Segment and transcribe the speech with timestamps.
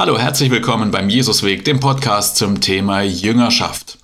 [0.00, 3.98] Hallo, herzlich willkommen beim Jesusweg, dem Podcast zum Thema Jüngerschaft.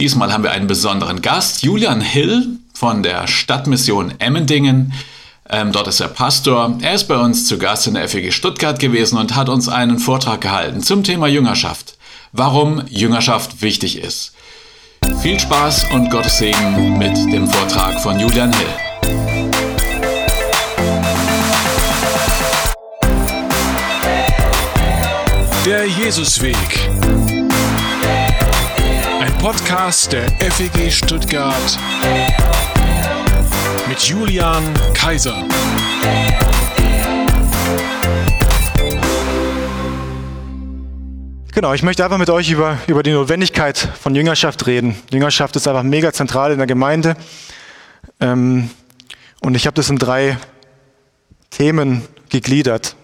[0.00, 4.92] Diesmal haben wir einen besonderen Gast, Julian Hill von der Stadtmission Emmendingen.
[5.48, 6.78] Ähm, dort ist er Pastor.
[6.80, 10.00] Er ist bei uns zu Gast in der FEG Stuttgart gewesen und hat uns einen
[10.00, 11.96] Vortrag gehalten zum Thema Jüngerschaft.
[12.32, 14.34] Warum Jüngerschaft wichtig ist.
[15.22, 19.53] Viel Spaß und Gottes Segen mit dem Vortrag von Julian Hill.
[25.98, 26.56] Jesusweg.
[29.20, 31.78] Ein Podcast der FEG Stuttgart
[33.88, 35.44] mit Julian Kaiser.
[41.52, 44.96] Genau, ich möchte einfach mit euch über, über die Notwendigkeit von Jüngerschaft reden.
[45.12, 47.14] Jüngerschaft ist einfach mega zentral in der Gemeinde.
[48.18, 48.70] Ähm,
[49.42, 50.38] und ich habe das in drei
[51.50, 52.96] Themen gegliedert.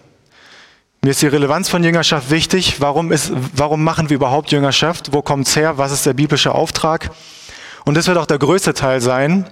[1.03, 2.75] Mir ist die Relevanz von Jüngerschaft wichtig.
[2.79, 5.13] Warum, ist, warum machen wir überhaupt Jüngerschaft?
[5.13, 5.79] Wo kommt es her?
[5.79, 7.09] Was ist der biblische Auftrag?
[7.85, 9.49] Und das wird auch der größte Teil sein,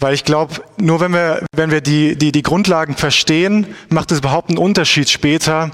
[0.00, 4.18] weil ich glaube, nur wenn wir, wenn wir die, die, die Grundlagen verstehen, macht es
[4.18, 5.70] überhaupt einen Unterschied später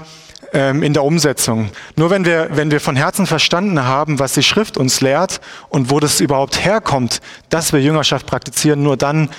[0.53, 1.71] ähm, in der Umsetzung.
[1.95, 5.89] Nur wenn wir, wenn wir von Herzen verstanden haben, was die Schrift uns lehrt und
[5.89, 9.29] wo das überhaupt herkommt, dass wir Jüngerschaft praktizieren, nur dann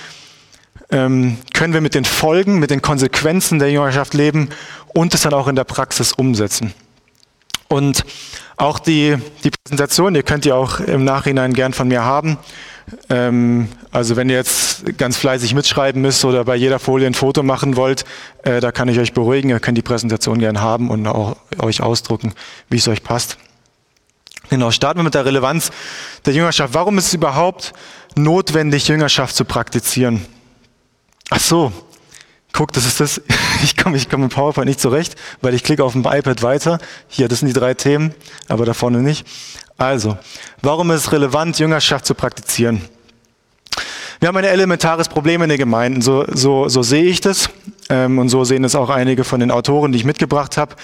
[0.91, 4.49] ähm, können wir mit den Folgen, mit den Konsequenzen der Jüngerschaft leben
[4.93, 6.73] und es dann auch in der Praxis umsetzen.
[7.67, 8.03] Und
[8.57, 12.37] auch die, die Präsentation, ihr könnt ihr auch im Nachhinein gern von mir haben.
[13.09, 17.43] Ähm, also wenn ihr jetzt ganz fleißig mitschreiben müsst oder bei jeder Folie ein Foto
[17.43, 18.05] machen wollt,
[18.43, 19.49] äh, da kann ich euch beruhigen.
[19.49, 22.33] Ihr könnt die Präsentation gern haben und auch euch ausdrucken,
[22.69, 23.37] wie es euch passt.
[24.49, 25.69] Genau, starten wir mit der Relevanz
[26.25, 26.73] der Jüngerschaft.
[26.73, 27.73] Warum ist es überhaupt
[28.15, 30.25] notwendig, Jüngerschaft zu praktizieren?
[31.29, 31.71] Ach so,
[32.59, 33.21] guck, das ist das.
[33.61, 36.79] Ich komme ich komm mit PowerPoint nicht zurecht, weil ich klicke auf dem iPad weiter.
[37.09, 38.13] Hier, das sind die drei Themen,
[38.47, 39.27] aber da vorne nicht.
[39.77, 40.17] Also,
[40.61, 42.81] warum ist es relevant, Jüngerschaft zu praktizieren?
[44.19, 47.49] Wir haben ein elementares Problem in den Gemeinden, so, so, so sehe ich das
[47.89, 50.75] ähm, und so sehen es auch einige von den Autoren, die ich mitgebracht habe.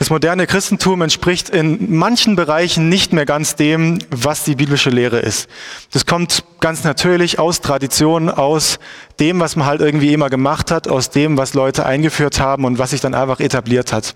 [0.00, 5.18] Das moderne Christentum entspricht in manchen Bereichen nicht mehr ganz dem, was die biblische Lehre
[5.18, 5.46] ist.
[5.92, 8.78] Das kommt ganz natürlich aus Tradition, aus
[9.18, 12.78] dem, was man halt irgendwie immer gemacht hat, aus dem, was Leute eingeführt haben und
[12.78, 14.14] was sich dann einfach etabliert hat.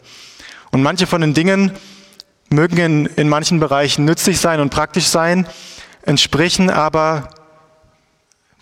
[0.71, 1.72] Und manche von den Dingen
[2.49, 5.47] mögen in, in manchen Bereichen nützlich sein und praktisch sein,
[6.01, 7.28] entsprechen aber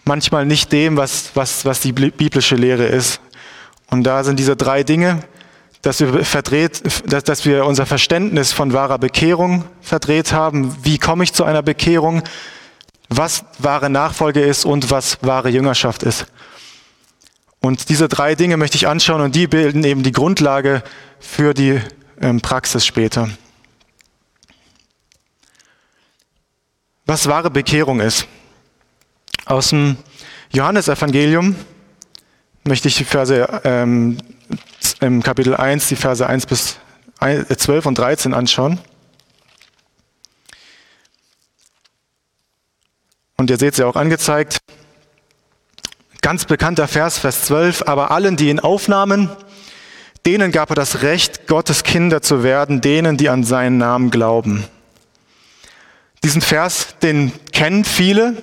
[0.04, 3.20] manchmal nicht dem, was, was, was die biblische Lehre ist.
[3.92, 5.22] Und da sind diese drei Dinge,
[5.82, 10.76] dass wir, verdreht, dass, dass wir unser Verständnis von wahrer Bekehrung verdreht haben.
[10.84, 12.22] Wie komme ich zu einer Bekehrung?
[13.08, 16.26] Was wahre Nachfolge ist und was wahre Jüngerschaft ist.
[17.60, 20.82] Und diese drei Dinge möchte ich anschauen und die bilden eben die Grundlage
[21.20, 21.80] für die
[22.20, 23.28] ähm, Praxis später.
[27.06, 28.26] Was wahre Bekehrung ist.
[29.46, 29.96] Aus dem
[30.52, 31.56] Johannesevangelium
[32.64, 34.18] möchte ich die Verse ähm,
[35.02, 36.78] im Kapitel 1 die Verse 1 bis
[37.20, 38.78] 12 und 13 anschauen.
[43.36, 44.58] Und ihr seht sie auch angezeigt.
[46.20, 47.82] Ganz bekannter Vers, Vers 12.
[47.86, 49.30] Aber allen, die ihn aufnahmen,
[50.24, 54.64] denen gab er das Recht, Gottes Kinder zu werden, denen, die an seinen Namen glauben.
[56.22, 58.40] Diesen Vers, den kennen viele,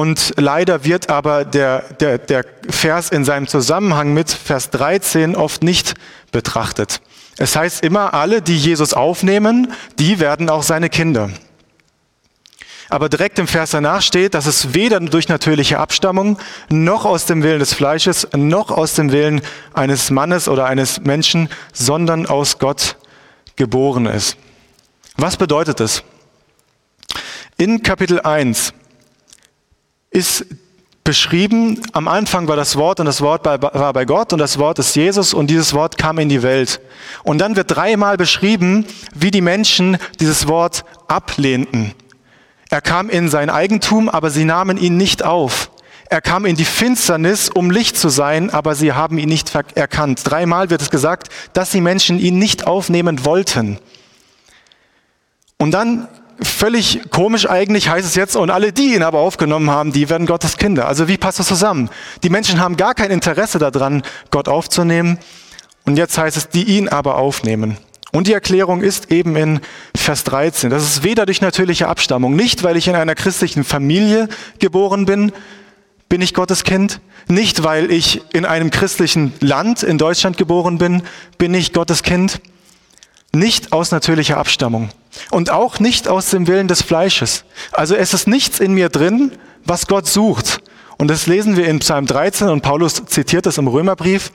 [0.00, 5.62] und leider wird aber der, der, der Vers in seinem Zusammenhang mit Vers 13 oft
[5.62, 5.92] nicht
[6.32, 7.02] betrachtet.
[7.36, 11.28] Es heißt immer, alle, die Jesus aufnehmen, die werden auch seine Kinder.
[12.88, 16.38] Aber direkt im Vers danach steht, dass es weder durch natürliche Abstammung,
[16.70, 19.42] noch aus dem Willen des Fleisches, noch aus dem Willen
[19.74, 22.96] eines Mannes oder eines Menschen, sondern aus Gott
[23.56, 24.38] geboren ist.
[25.18, 26.02] Was bedeutet das?
[27.58, 28.72] In Kapitel 1
[30.10, 30.46] ist
[31.04, 34.78] beschrieben, am Anfang war das Wort und das Wort war bei Gott und das Wort
[34.78, 36.80] ist Jesus und dieses Wort kam in die Welt.
[37.24, 41.94] Und dann wird dreimal beschrieben, wie die Menschen dieses Wort ablehnten.
[42.68, 45.70] Er kam in sein Eigentum, aber sie nahmen ihn nicht auf.
[46.08, 50.20] Er kam in die Finsternis, um Licht zu sein, aber sie haben ihn nicht erkannt.
[50.24, 53.78] Dreimal wird es gesagt, dass die Menschen ihn nicht aufnehmen wollten.
[55.56, 56.08] Und dann
[56.42, 60.26] völlig komisch eigentlich heißt es jetzt, und alle, die ihn aber aufgenommen haben, die werden
[60.26, 60.86] Gottes Kinder.
[60.86, 61.90] Also wie passt das zusammen?
[62.22, 65.18] Die Menschen haben gar kein Interesse daran, Gott aufzunehmen.
[65.84, 67.76] Und jetzt heißt es, die ihn aber aufnehmen.
[68.12, 69.60] Und die Erklärung ist eben in
[69.94, 70.70] Vers 13.
[70.70, 74.28] Das ist weder durch natürliche Abstammung, nicht weil ich in einer christlichen Familie
[74.58, 75.32] geboren bin,
[76.08, 77.00] bin ich Gottes Kind.
[77.28, 81.02] Nicht weil ich in einem christlichen Land, in Deutschland geboren bin,
[81.38, 82.40] bin ich Gottes Kind
[83.32, 84.90] nicht aus natürlicher Abstammung
[85.30, 87.44] und auch nicht aus dem Willen des Fleisches.
[87.72, 89.32] Also es ist nichts in mir drin,
[89.64, 90.60] was Gott sucht.
[90.98, 94.32] Und das lesen wir in Psalm 13 und Paulus zitiert das im Römerbrief,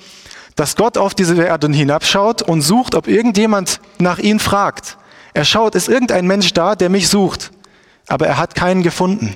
[0.55, 4.97] dass Gott auf diese Erde hinabschaut und sucht, ob irgendjemand nach ihm fragt.
[5.33, 7.51] Er schaut, ist irgendein Mensch da, der mich sucht,
[8.07, 9.35] aber er hat keinen gefunden.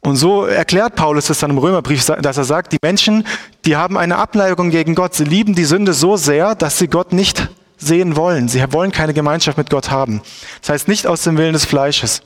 [0.00, 3.24] Und so erklärt Paulus es dann im Römerbrief, dass er sagt, die Menschen,
[3.64, 5.14] die haben eine Abneigung gegen Gott.
[5.14, 7.48] Sie lieben die Sünde so sehr, dass sie Gott nicht
[7.86, 8.48] sehen wollen.
[8.48, 10.22] Sie wollen keine Gemeinschaft mit Gott haben.
[10.60, 12.22] Das heißt nicht aus dem Willen des Fleisches.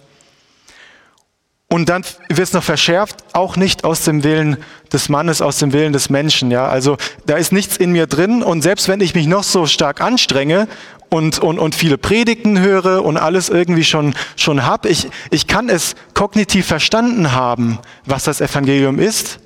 [1.69, 4.59] Und dann wird es noch verschärft, auch nicht aus dem Willen
[4.93, 6.51] des Mannes, aus dem Willen des Menschen.
[6.53, 8.43] Ja, also da ist nichts in mir drin.
[8.43, 10.69] Und selbst wenn ich mich noch so stark anstrenge
[11.11, 15.69] und, und, und viele Predigten höre und alles irgendwie schon, schon hab, ich, ich kann
[15.69, 19.41] es kognitiv verstanden haben, was das Evangelium ist,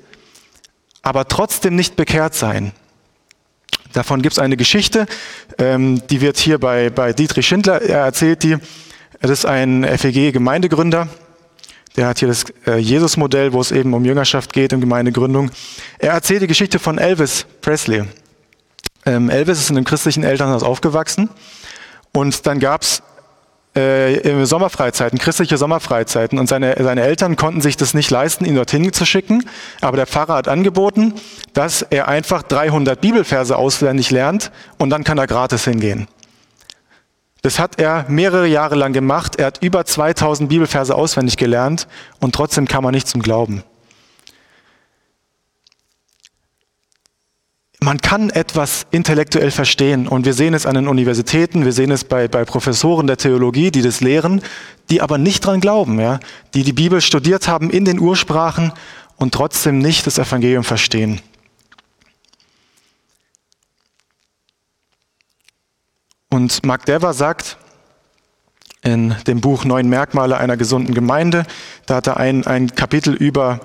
[1.01, 2.71] aber trotzdem nicht bekehrt sein.
[3.93, 5.05] Davon gibt es eine Geschichte,
[5.57, 8.43] ähm, die wird hier bei, bei Dietrich Schindler erzählt.
[8.43, 8.57] Die,
[9.19, 11.07] das ist ein FEG-Gemeindegründer
[11.95, 15.51] der hat hier das äh, Jesus-Modell, wo es eben um Jüngerschaft geht, um Gemeindegründung.
[15.99, 18.03] Er erzählt die Geschichte von Elvis Presley.
[19.05, 21.29] Ähm, Elvis ist in einem christlichen Elternhaus aufgewachsen
[22.13, 23.03] und dann gab's
[23.73, 28.91] äh, Sommerfreizeiten, christliche Sommerfreizeiten und seine, seine Eltern konnten sich das nicht leisten, ihn dorthin
[28.91, 29.43] zu schicken,
[29.79, 31.13] aber der Pfarrer hat angeboten,
[31.53, 36.07] dass er einfach 300 Bibelverse auswendig lernt und dann kann er gratis hingehen.
[37.43, 39.37] Das hat er mehrere Jahre lang gemacht.
[39.37, 41.87] Er hat über 2000 Bibelverse auswendig gelernt
[42.19, 43.63] und trotzdem kam er nicht zum Glauben.
[47.83, 52.03] Man kann etwas intellektuell verstehen und wir sehen es an den Universitäten, wir sehen es
[52.03, 54.43] bei, bei Professoren der Theologie, die das lehren,
[54.91, 56.19] die aber nicht dran glauben, ja?
[56.53, 58.71] die die Bibel studiert haben in den Ursprachen
[59.15, 61.21] und trotzdem nicht das Evangelium verstehen.
[66.29, 67.57] Und Mark Dever sagt
[68.83, 71.47] in dem Buch Neun Merkmale einer gesunden Gemeinde,
[71.87, 73.59] da hat er ein, ein Kapitel über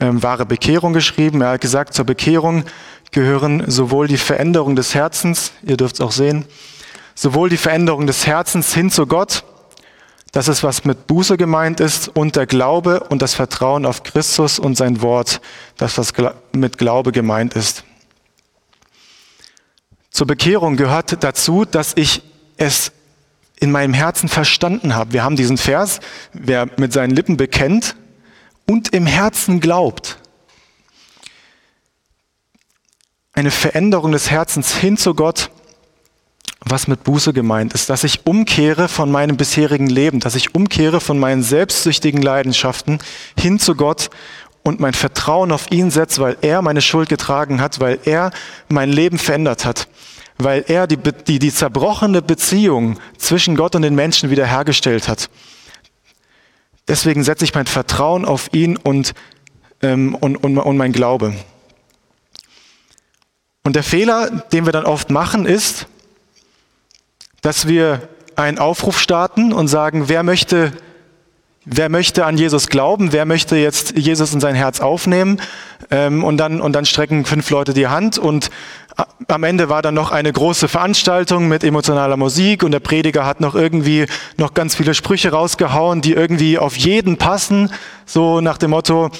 [0.00, 1.40] ähm, wahre Bekehrung geschrieben.
[1.40, 2.64] Er hat gesagt, zur Bekehrung
[3.10, 6.44] gehören sowohl die Veränderung des Herzens, ihr dürft es auch sehen,
[7.14, 9.44] sowohl die Veränderung des Herzens hin zu Gott,
[10.32, 14.58] das ist, was mit Buße gemeint ist, und der Glaube und das Vertrauen auf Christus
[14.58, 15.40] und sein Wort,
[15.78, 16.12] das, was
[16.52, 17.84] mit Glaube gemeint ist.
[20.10, 22.22] Zur Bekehrung gehört dazu, dass ich
[22.56, 22.92] es
[23.60, 25.12] in meinem Herzen verstanden habe.
[25.12, 26.00] Wir haben diesen Vers,
[26.32, 27.96] wer mit seinen Lippen bekennt
[28.66, 30.18] und im Herzen glaubt.
[33.38, 35.50] Eine Veränderung des Herzens hin zu Gott,
[36.58, 41.00] was mit Buße gemeint ist, dass ich umkehre von meinem bisherigen Leben, dass ich umkehre
[41.00, 42.98] von meinen selbstsüchtigen Leidenschaften
[43.38, 44.10] hin zu Gott
[44.64, 48.32] und mein Vertrauen auf ihn setze, weil er meine Schuld getragen hat, weil er
[48.68, 49.86] mein Leben verändert hat,
[50.38, 55.30] weil er die, die, die zerbrochene Beziehung zwischen Gott und den Menschen wiederhergestellt hat.
[56.88, 59.14] Deswegen setze ich mein Vertrauen auf ihn und,
[59.80, 61.34] ähm, und, und, und mein Glaube.
[63.64, 65.86] Und der Fehler, den wir dann oft machen, ist,
[67.42, 70.72] dass wir einen Aufruf starten und sagen, wer möchte
[71.70, 73.12] Wer möchte an Jesus glauben?
[73.12, 75.38] Wer möchte jetzt Jesus in sein Herz aufnehmen?
[75.90, 78.48] Ähm, und, dann, und dann strecken fünf Leute die Hand und
[79.28, 83.40] am Ende war dann noch eine große Veranstaltung mit emotionaler Musik und der Prediger hat
[83.40, 84.06] noch irgendwie
[84.38, 87.70] noch ganz viele Sprüche rausgehauen, die irgendwie auf jeden passen,
[88.06, 89.10] so nach dem Motto,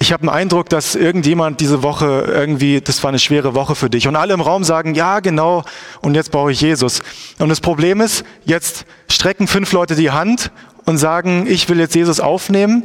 [0.00, 3.90] ich habe einen Eindruck, dass irgendjemand diese Woche irgendwie, das war eine schwere Woche für
[3.90, 4.06] dich.
[4.06, 5.64] Und alle im Raum sagen, ja, genau,
[6.02, 7.00] und jetzt brauche ich Jesus.
[7.38, 10.52] Und das Problem ist, jetzt strecken fünf Leute die Hand
[10.84, 12.84] und sagen, ich will jetzt Jesus aufnehmen,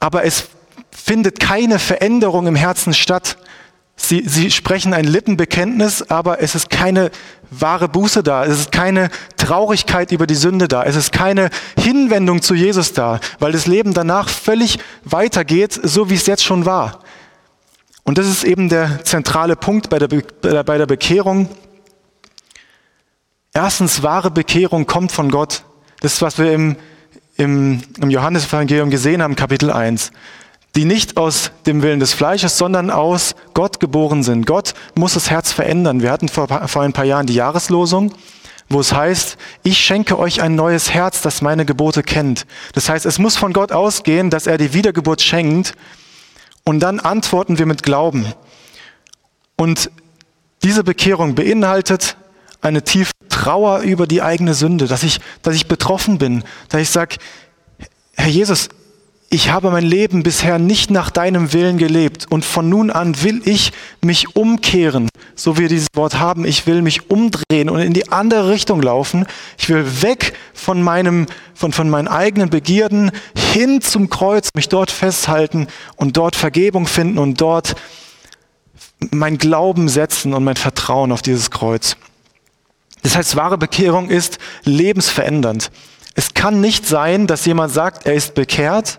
[0.00, 0.48] aber es
[0.90, 3.36] findet keine Veränderung im Herzen statt.
[4.04, 7.12] Sie, sie sprechen ein Lippenbekenntnis, aber es ist keine
[7.50, 8.44] wahre Buße da.
[8.44, 10.82] Es ist keine Traurigkeit über die Sünde da.
[10.82, 16.14] Es ist keine Hinwendung zu Jesus da, weil das Leben danach völlig weitergeht, so wie
[16.14, 16.98] es jetzt schon war.
[18.02, 21.48] Und das ist eben der zentrale Punkt bei der, Be bei der Bekehrung.
[23.54, 25.62] Erstens, wahre Bekehrung kommt von Gott.
[26.00, 26.76] Das ist, was wir im
[27.36, 30.12] im, im Johannesevangelium gesehen haben, Kapitel 1,
[30.74, 34.46] die nicht aus dem Willen des Fleisches, sondern aus Gott geboren sind.
[34.46, 36.00] Gott muss das Herz verändern.
[36.00, 38.12] Wir hatten vor, vor ein paar Jahren die Jahreslosung,
[38.68, 42.46] wo es heißt, ich schenke euch ein neues Herz, das meine Gebote kennt.
[42.74, 45.74] Das heißt, es muss von Gott ausgehen, dass er die Wiedergeburt schenkt
[46.64, 48.32] und dann antworten wir mit Glauben.
[49.56, 49.90] Und
[50.62, 52.16] diese Bekehrung beinhaltet
[52.62, 56.90] eine tiefe Trauer über die eigene Sünde, dass ich, dass ich betroffen bin, dass ich
[56.90, 57.16] sage,
[58.14, 58.68] Herr Jesus,
[59.32, 63.40] ich habe mein Leben bisher nicht nach deinem Willen gelebt und von nun an will
[63.46, 63.72] ich
[64.02, 66.44] mich umkehren, so wie wir dieses Wort haben.
[66.44, 69.24] Ich will mich umdrehen und in die andere Richtung laufen.
[69.56, 71.24] Ich will weg von meinem,
[71.54, 77.16] von, von meinen eigenen Begierden hin zum Kreuz, mich dort festhalten und dort Vergebung finden
[77.16, 77.74] und dort
[79.12, 81.96] mein Glauben setzen und mein Vertrauen auf dieses Kreuz.
[83.02, 85.70] Das heißt, wahre Bekehrung ist lebensverändernd.
[86.14, 88.98] Es kann nicht sein, dass jemand sagt, er ist bekehrt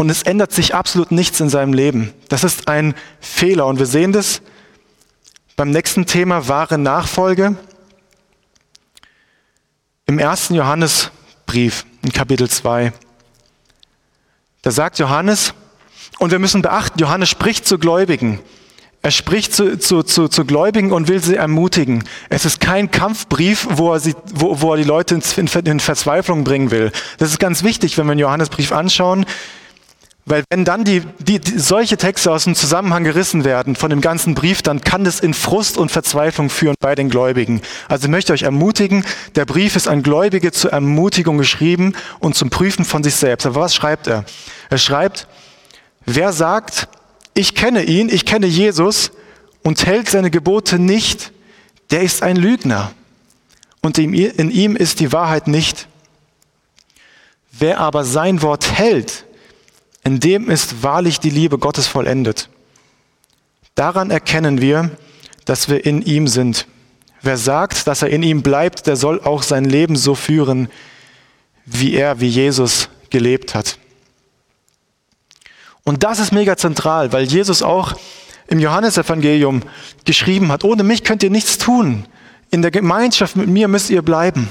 [0.00, 2.14] und es ändert sich absolut nichts in seinem Leben.
[2.30, 4.40] Das ist ein Fehler und wir sehen das
[5.56, 7.54] beim nächsten Thema wahre Nachfolge.
[10.06, 12.94] Im ersten Johannesbrief in Kapitel 2.
[14.62, 15.52] Da sagt Johannes,
[16.18, 18.40] und wir müssen beachten, Johannes spricht zu Gläubigen.
[19.02, 22.04] Er spricht zu, zu, zu, zu Gläubigen und will sie ermutigen.
[22.30, 26.42] Es ist kein Kampfbrief, wo er, sie, wo, wo er die Leute in, in Verzweiflung
[26.42, 26.90] bringen will.
[27.18, 29.26] Das ist ganz wichtig, wenn wir den Johannesbrief anschauen.
[30.30, 34.00] Weil wenn dann die, die, die, solche Texte aus dem Zusammenhang gerissen werden von dem
[34.00, 37.60] ganzen Brief, dann kann das in Frust und Verzweiflung führen bei den Gläubigen.
[37.88, 42.48] Also ich möchte euch ermutigen, der Brief ist an Gläubige zur Ermutigung geschrieben und zum
[42.48, 43.44] Prüfen von sich selbst.
[43.44, 44.24] Aber was schreibt er?
[44.68, 45.26] Er schreibt,
[46.06, 46.86] wer sagt,
[47.34, 49.10] ich kenne ihn, ich kenne Jesus
[49.64, 51.32] und hält seine Gebote nicht,
[51.90, 52.92] der ist ein Lügner.
[53.82, 55.88] Und in ihm ist die Wahrheit nicht.
[57.50, 59.24] Wer aber sein Wort hält,
[60.04, 62.48] in dem ist wahrlich die Liebe Gottes vollendet.
[63.74, 64.90] Daran erkennen wir,
[65.44, 66.66] dass wir in ihm sind.
[67.22, 70.68] Wer sagt, dass er in ihm bleibt, der soll auch sein Leben so führen,
[71.66, 73.78] wie er, wie Jesus gelebt hat.
[75.84, 77.94] Und das ist mega zentral, weil Jesus auch
[78.48, 79.62] im Johannesevangelium
[80.04, 82.06] geschrieben hat, ohne mich könnt ihr nichts tun.
[82.50, 84.48] In der Gemeinschaft mit mir müsst ihr bleiben.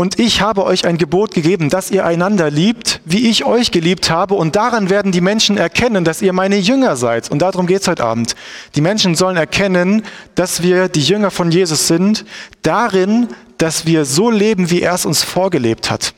[0.00, 4.08] Und ich habe euch ein Gebot gegeben, dass ihr einander liebt, wie ich euch geliebt
[4.08, 4.32] habe.
[4.32, 7.30] Und daran werden die Menschen erkennen, dass ihr meine Jünger seid.
[7.30, 8.34] Und darum geht es heute Abend.
[8.76, 10.02] Die Menschen sollen erkennen,
[10.36, 12.24] dass wir die Jünger von Jesus sind,
[12.62, 13.28] darin,
[13.58, 16.14] dass wir so leben, wie er es uns vorgelebt hat.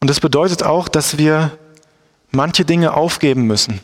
[0.00, 1.58] Und das bedeutet auch, dass wir
[2.30, 3.80] manche Dinge aufgeben müssen.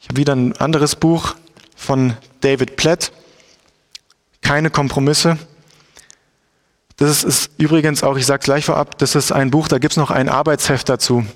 [0.00, 1.34] Ich habe wieder ein anderes Buch
[1.90, 3.10] von David Platt,
[4.42, 5.38] Keine Kompromisse.
[6.98, 9.96] Das ist übrigens auch, ich sage gleich vorab, das ist ein Buch, da gibt es
[9.96, 11.26] noch ein Arbeitsheft dazu.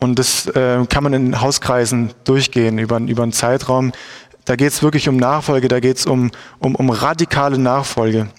[0.00, 3.92] Und das äh, kann man in Hauskreisen durchgehen über, über einen Zeitraum.
[4.46, 8.30] Da geht es wirklich um Nachfolge, da geht es um, um, um radikale Nachfolge.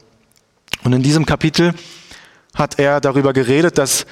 [0.84, 1.76] Und in diesem Kapitel
[2.56, 4.08] hat er darüber geredet, dass,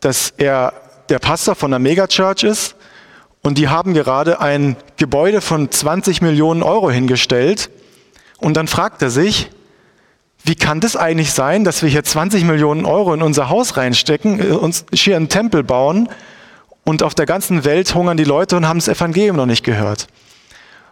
[0.00, 0.72] dass er
[1.10, 2.74] der Pastor von einer Megachurch ist
[3.42, 7.70] und die haben gerade ein Gebäude von 20 Millionen Euro hingestellt
[8.38, 9.50] und dann fragt er sich,
[10.44, 14.40] wie kann das eigentlich sein, dass wir hier 20 Millionen Euro in unser Haus reinstecken,
[14.40, 16.08] äh, uns hier einen Tempel bauen
[16.84, 20.08] und auf der ganzen Welt hungern die Leute und haben das Evangelium noch nicht gehört.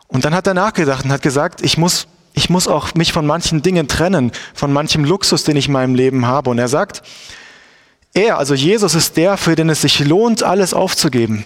[0.07, 3.27] Und dann hat er nachgedacht und hat gesagt, ich muss ich muss auch mich von
[3.27, 6.51] manchen Dingen trennen, von manchem Luxus, den ich in meinem Leben habe.
[6.51, 7.03] Und er sagt,
[8.15, 11.45] er, also Jesus ist der, für den es sich lohnt, alles aufzugeben.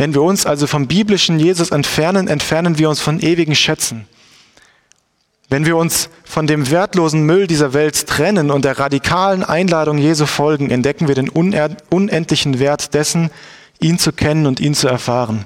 [0.00, 4.08] Wenn wir uns also vom biblischen Jesus entfernen, entfernen wir uns von ewigen Schätzen.
[5.50, 10.24] Wenn wir uns von dem wertlosen Müll dieser Welt trennen und der radikalen Einladung Jesu
[10.24, 13.28] folgen, entdecken wir den unendlichen Wert dessen,
[13.78, 15.44] ihn zu kennen und ihn zu erfahren.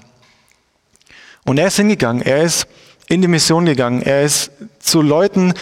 [1.44, 2.68] Und er ist hingegangen, er ist
[3.08, 4.02] in die Mission gegangen.
[4.02, 5.54] Er ist zu Leuten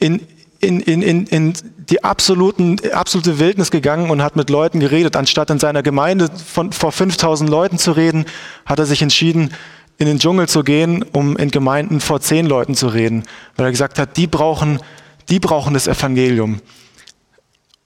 [0.00, 0.26] in,
[0.58, 1.52] in, in, in, in
[1.90, 5.16] die absoluten, absolute Wildnis gegangen und hat mit Leuten geredet.
[5.16, 8.26] Anstatt in seiner Gemeinde von, vor 5000 Leuten zu reden,
[8.64, 9.52] hat er sich entschieden,
[9.98, 13.24] in den Dschungel zu gehen, um in Gemeinden vor zehn Leuten zu reden,
[13.56, 14.80] weil er gesagt hat, die brauchen,
[15.28, 16.60] die brauchen das Evangelium.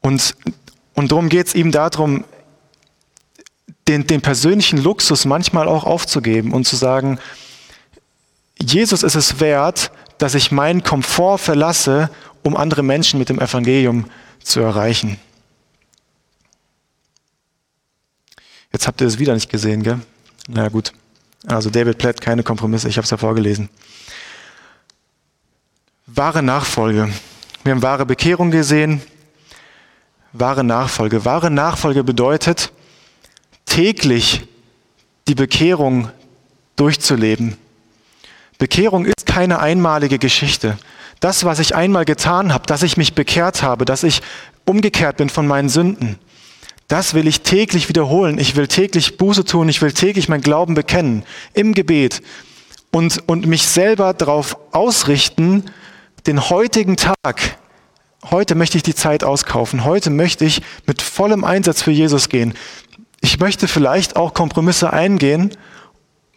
[0.00, 0.34] Und,
[0.94, 2.24] und darum geht es ihm darum,
[3.86, 7.18] den, den persönlichen Luxus manchmal auch aufzugeben und zu sagen,
[8.60, 12.10] Jesus ist es wert, dass ich meinen Komfort verlasse,
[12.42, 14.06] um andere Menschen mit dem Evangelium
[14.42, 15.18] zu erreichen.
[18.72, 20.00] Jetzt habt ihr es wieder nicht gesehen, gell?
[20.48, 20.92] Na gut.
[21.46, 23.68] Also David Platt, keine Kompromisse, ich habe es ja vorgelesen.
[26.06, 27.10] Wahre Nachfolge.
[27.64, 29.02] Wir haben wahre Bekehrung gesehen.
[30.32, 31.24] Wahre Nachfolge.
[31.24, 32.72] Wahre Nachfolge bedeutet,
[33.64, 34.46] täglich
[35.28, 36.10] die Bekehrung
[36.76, 37.56] durchzuleben.
[38.58, 40.78] Bekehrung ist keine einmalige Geschichte.
[41.20, 44.22] Das, was ich einmal getan habe, dass ich mich bekehrt habe, dass ich
[44.64, 46.18] umgekehrt bin von meinen Sünden,
[46.88, 48.38] das will ich täglich wiederholen.
[48.38, 51.22] Ich will täglich Buße tun, ich will täglich mein Glauben bekennen
[51.54, 52.20] im Gebet
[52.90, 55.66] und, und mich selber darauf ausrichten,
[56.26, 57.58] den heutigen Tag
[58.30, 59.84] heute möchte ich die Zeit auskaufen.
[59.84, 62.54] Heute möchte ich mit vollem Einsatz für Jesus gehen.
[63.20, 65.56] Ich möchte vielleicht auch Kompromisse eingehen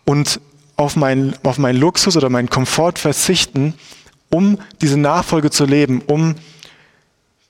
[0.06, 0.40] und
[0.76, 3.74] auf meinen, auf meinen Luxus oder meinen Komfort verzichten,
[4.34, 6.36] um diese Nachfolge zu leben, um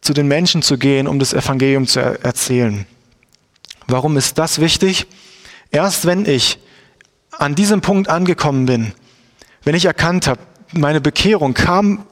[0.02, 2.86] zu den Menschen zu gehen, um das Evangelium zu er erzählen.
[3.88, 5.08] Warum ist das wichtig?
[5.72, 6.60] Erst wenn ich
[7.32, 8.94] an diesem Punkt angekommen bin,
[9.64, 10.42] wenn ich erkannt habe,
[10.74, 12.06] meine Bekehrung kam,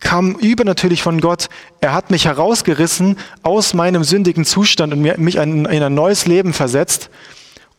[0.00, 1.48] kam übernatürlich von Gott,
[1.80, 7.10] er hat mich herausgerissen aus meinem sündigen Zustand und mich in ein neues Leben versetzt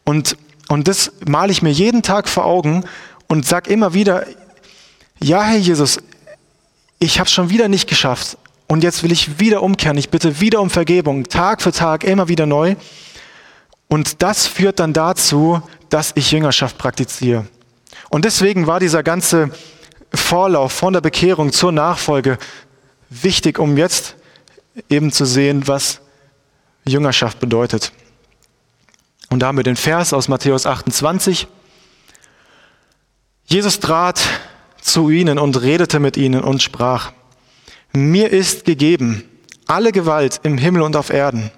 [0.04, 0.38] und,
[0.68, 2.84] und das male ich mir jeden Tag vor Augen
[3.28, 4.26] und sage immer wieder,
[5.22, 6.00] ja Herr Jesus,
[7.00, 8.38] ich habe es schon wieder nicht geschafft
[8.68, 12.28] und jetzt will ich wieder umkehren, ich bitte wieder um Vergebung, Tag für Tag, immer
[12.28, 12.76] wieder neu.
[13.88, 17.46] Und das führt dann dazu, dass ich Jüngerschaft praktiziere.
[18.10, 19.52] Und deswegen war dieser ganze
[20.14, 22.38] Vorlauf von der Bekehrung zur Nachfolge
[23.10, 24.16] wichtig, um jetzt
[24.90, 26.02] eben zu sehen, was
[26.86, 27.92] Jüngerschaft bedeutet.
[29.30, 31.48] Und da haben wir den Vers aus Matthäus 28.
[33.46, 34.22] Jesus trat
[34.86, 37.12] zu ihnen und redete mit ihnen und sprach,
[37.92, 39.24] mir ist gegeben
[39.68, 41.50] alle Gewalt im Himmel und auf Erden.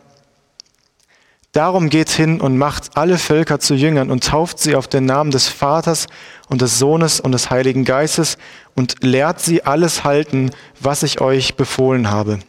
[1.51, 5.31] Darum geht hin und macht alle Völker zu Jüngern und tauft sie auf den Namen
[5.31, 6.07] des Vaters
[6.47, 8.37] und des Sohnes und des Heiligen Geistes
[8.75, 12.39] und lehrt sie alles halten, was ich euch befohlen habe.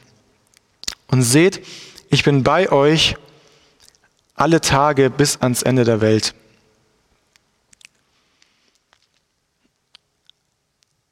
[1.08, 1.64] Und seht,
[2.10, 3.16] ich bin bei euch
[4.34, 6.34] alle Tage bis ans Ende der Welt.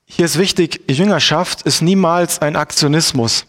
[0.09, 3.45] Hier ist wichtig, Jüngerschaft ist niemals ein Aktionismus.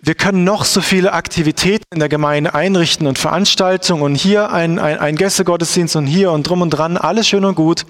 [0.00, 4.78] Wir können noch so viele Aktivitäten in der Gemeinde einrichten und Veranstaltungen und hier ein,
[4.78, 7.84] ein, ein Gästegottesdienst und hier und drum und dran, alles schön und gut.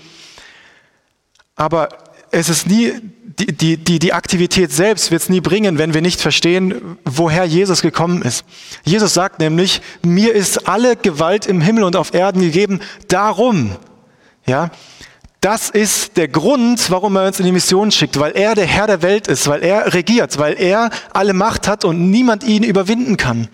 [1.55, 1.91] Aber
[2.33, 2.93] es ist nie,
[3.39, 7.45] die, die, die, die Aktivität selbst wird es nie bringen, wenn wir nicht verstehen, woher
[7.45, 8.45] Jesus gekommen ist.
[8.85, 13.77] Jesus sagt nämlich, mir ist alle Gewalt im Himmel und auf Erden gegeben, darum,
[14.45, 14.71] ja,
[15.41, 18.89] das ist der Grund, warum er uns in die Mission schickt, weil er der Herr
[18.89, 23.17] der Welt ist, weil er regiert, weil er alle Macht hat und niemand ihn überwinden
[23.17, 23.47] kann.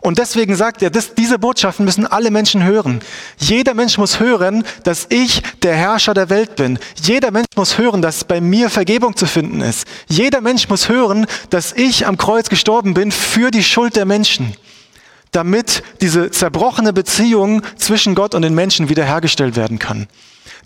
[0.00, 3.00] Und deswegen sagt er, dass diese Botschaften müssen alle Menschen hören.
[3.38, 6.78] Jeder Mensch muss hören, dass ich der Herrscher der Welt bin.
[7.02, 9.84] Jeder Mensch muss hören, dass bei mir Vergebung zu finden ist.
[10.08, 14.54] Jeder Mensch muss hören, dass ich am Kreuz gestorben bin für die Schuld der Menschen,
[15.32, 20.06] damit diese zerbrochene Beziehung zwischen Gott und den Menschen wiederhergestellt werden kann.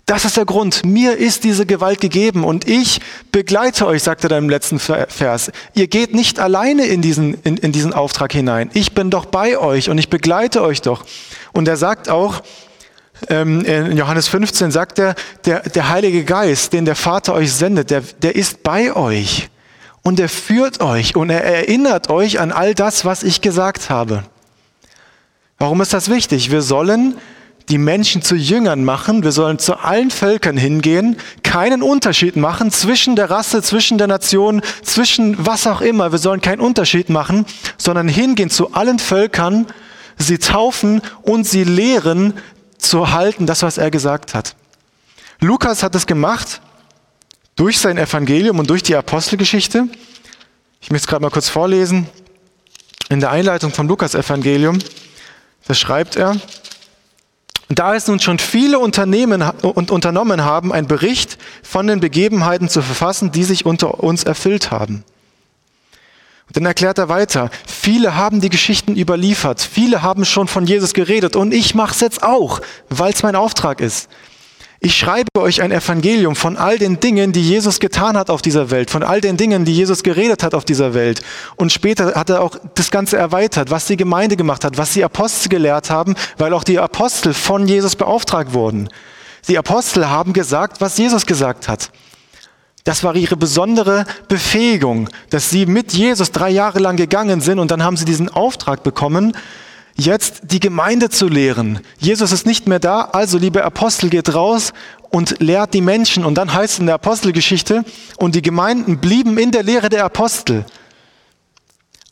[0.07, 0.85] Das ist der Grund.
[0.85, 3.01] Mir ist diese Gewalt gegeben und ich
[3.33, 5.51] begleite euch, sagt er dann im letzten Vers.
[5.73, 8.71] Ihr geht nicht alleine in diesen, in, in diesen Auftrag hinein.
[8.73, 11.03] Ich bin doch bei euch und ich begleite euch doch.
[11.51, 12.41] Und er sagt auch,
[13.27, 17.89] ähm, in Johannes 15 sagt er, der, der Heilige Geist, den der Vater euch sendet,
[17.89, 19.49] der, der ist bei euch
[20.03, 24.23] und er führt euch und er erinnert euch an all das, was ich gesagt habe.
[25.57, 26.49] Warum ist das wichtig?
[26.49, 27.17] Wir sollen
[27.69, 29.23] die Menschen zu Jüngern machen.
[29.23, 34.61] Wir sollen zu allen Völkern hingehen, keinen Unterschied machen zwischen der Rasse, zwischen der Nation,
[34.83, 36.11] zwischen was auch immer.
[36.11, 37.45] Wir sollen keinen Unterschied machen,
[37.77, 39.67] sondern hingehen zu allen Völkern,
[40.17, 42.33] sie taufen und sie lehren
[42.77, 44.55] zu halten, das, was er gesagt hat.
[45.39, 46.61] Lukas hat es gemacht
[47.55, 49.87] durch sein Evangelium und durch die Apostelgeschichte.
[50.79, 52.07] Ich möchte es gerade mal kurz vorlesen.
[53.09, 54.79] In der Einleitung vom Lukas-Evangelium,
[55.67, 56.37] da schreibt er,
[57.77, 62.81] da es nun schon viele Unternehmen und unternommen haben, einen Bericht von den Begebenheiten zu
[62.81, 65.03] verfassen, die sich unter uns erfüllt haben.
[66.47, 70.93] Und dann erklärt er weiter, viele haben die Geschichten überliefert, viele haben schon von Jesus
[70.93, 74.09] geredet und ich mache es jetzt auch, weil es mein Auftrag ist.
[74.79, 78.69] Ich schreibe euch ein Evangelium von all den Dingen, die Jesus getan hat auf dieser
[78.69, 81.21] Welt, von all den Dingen, die Jesus geredet hat auf dieser Welt.
[81.55, 85.03] Und später hat er auch das Ganze erweitert, was die Gemeinde gemacht hat, was die
[85.03, 88.89] Apostel gelehrt haben, weil auch die Apostel von Jesus beauftragt wurden.
[89.47, 91.89] Die Apostel haben gesagt, was Jesus gesagt hat.
[92.83, 97.71] Das war ihre besondere Befähigung, dass sie mit Jesus drei Jahre lang gegangen sind und
[97.71, 99.35] dann haben sie diesen Auftrag bekommen,
[99.97, 101.79] jetzt die Gemeinde zu lehren.
[101.97, 104.73] Jesus ist nicht mehr da, also liebe Apostel, geht raus
[105.09, 106.23] und lehrt die Menschen.
[106.23, 107.83] Und dann heißt es in der Apostelgeschichte,
[108.17, 110.65] und die Gemeinden blieben in der Lehre der Apostel.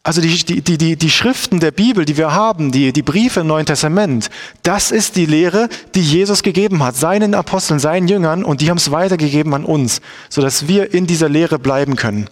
[0.06, 3.48] Also die, die, die, die Schriften der Bibel, die wir haben, die, die Briefe im
[3.48, 4.30] Neuen Testament,
[4.62, 8.78] das ist die Lehre, die Jesus gegeben hat, seinen Aposteln, seinen Jüngern, und die haben
[8.78, 12.30] es weitergegeben an uns, sodass wir in dieser Lehre bleiben können.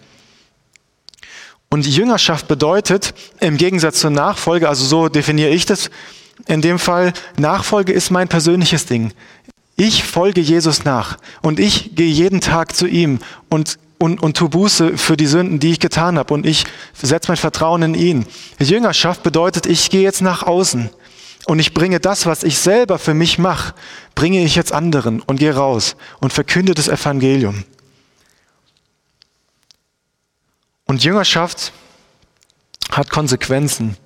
[1.73, 5.89] Und Jüngerschaft bedeutet, im Gegensatz zur Nachfolge, also so definiere ich das,
[6.45, 9.11] in dem Fall, Nachfolge ist mein persönliches Ding.
[9.75, 13.17] Ich folge Jesus nach und ich gehe jeden Tag zu ihm
[13.49, 17.31] und und, und tu Buße für die Sünden, die ich getan habe und ich setze
[17.31, 18.25] mein Vertrauen in ihn.
[18.59, 20.91] Jüngerschaft bedeutet, ich gehe jetzt nach außen
[21.47, 23.73] und ich bringe das, was ich selber für mich mache,
[24.13, 27.63] bringe ich jetzt anderen und gehe raus und verkünde das Evangelium.
[30.93, 31.73] Und Jüngerschaft
[32.91, 33.97] hat Konsequenzen.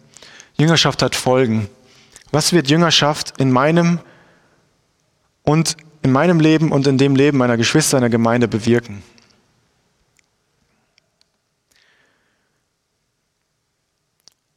[0.56, 1.68] Jüngerschaft hat Folgen.
[2.32, 4.00] Was wird Jüngerschaft in meinem
[5.44, 9.04] und in meinem Leben und in dem Leben meiner Geschwister in der Gemeinde bewirken?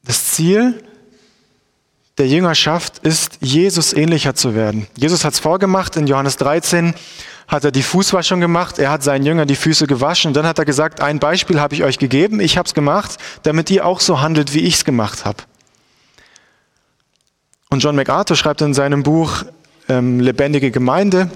[0.05, 0.85] Das Ziel
[2.17, 4.87] der Jüngerschaft ist, Jesus ähnlicher zu werden.
[4.97, 6.95] Jesus hat es vorgemacht, in Johannes 13
[7.51, 10.65] hat er die Fußwaschung gemacht, er hat seinen Jüngern die Füße gewaschen dann hat er
[10.65, 14.21] gesagt, ein Beispiel habe ich euch gegeben, ich habe es gemacht, damit ihr auch so
[14.21, 15.43] handelt, wie ich es gemacht habe.
[17.69, 19.45] Und John MacArthur schreibt in seinem Buch
[19.89, 21.31] ähm, Lebendige Gemeinde,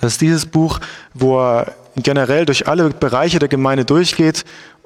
[0.00, 0.80] das ist dieses Buch,
[1.12, 4.44] wo er generell durch alle Bereiche der Gemeinde durchgeht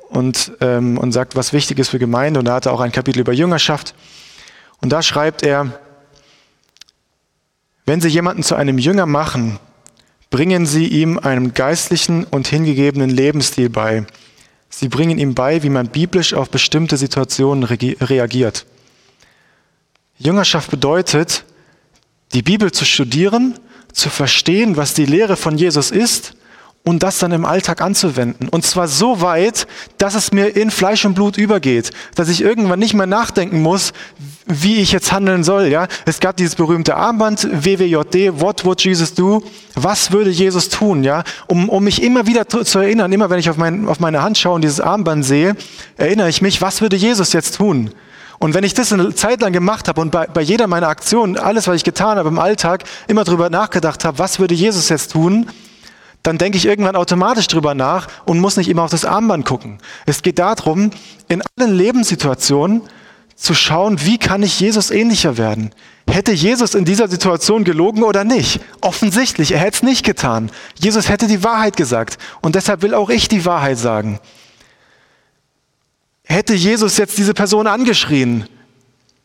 [0.09, 2.41] und, ähm, und sagt, was wichtig ist für Gemeinde.
[2.41, 3.95] Und da hat er auch ein Kapitel über Jüngerschaft.
[4.81, 5.79] Und da schreibt er,
[7.87, 9.59] wenn Sie jemanden zu einem Jünger machen,
[10.31, 14.07] bringen Sie ihm einen geistlichen und hingegebenen Lebensstil bei.
[14.71, 18.67] Sie bringen ihm bei, wie man biblisch auf bestimmte Situationen reagiert.
[20.19, 21.45] Jüngerschaft bedeutet,
[22.33, 23.59] die Bibel zu studieren,
[23.93, 26.35] zu verstehen, was die Lehre von Jesus ist
[26.89, 28.49] und das dann im Alltag anzuwenden.
[28.49, 29.67] Und zwar so weit,
[29.99, 33.93] dass es mir in Fleisch und Blut übergeht, dass ich irgendwann nicht mehr nachdenken muss,
[34.47, 35.67] wie ich jetzt handeln soll.
[35.67, 39.43] Ja, es gab dieses berühmte Armband WWJD, What would Jesus do?
[39.75, 41.05] Was würde Jesus tun?
[41.05, 44.23] Ja, um, um mich immer wieder zu, erinnern, immer wenn ich auf, mein, auf meine
[44.23, 45.57] Hand schaue und dieses Armband sehe,
[45.99, 47.91] erinnere ich mich, was würde Jesus jetzt tun?
[48.39, 51.37] Und wenn ich das eine Zeit lang gemacht habe und bei, bei jeder meiner Aktionen,
[51.37, 55.13] alles, was ich getan habe im Alltag, immer drüber nachgedacht habe, was würde Jesus jetzt
[55.13, 55.51] tun,
[56.23, 59.79] dann denke ich irgendwann automatisch drüber nach und muss nicht immer auf das Armband gucken.
[60.07, 60.91] Es geht darum,
[61.29, 62.83] in allen Lebenssituationen
[63.37, 65.71] zu schauen, wie kann ich Jesus ähnlicher werden?
[66.11, 68.61] Hätte Jesus in dieser Situation gelogen oder nicht?
[68.81, 70.51] Offensichtlich, er hätte es nicht getan.
[70.81, 74.19] Jesus hätte die Wahrheit gesagt und deshalb will auch ich die Wahrheit sagen.
[76.25, 78.49] Hätte Jesus jetzt diese Person angeschrien?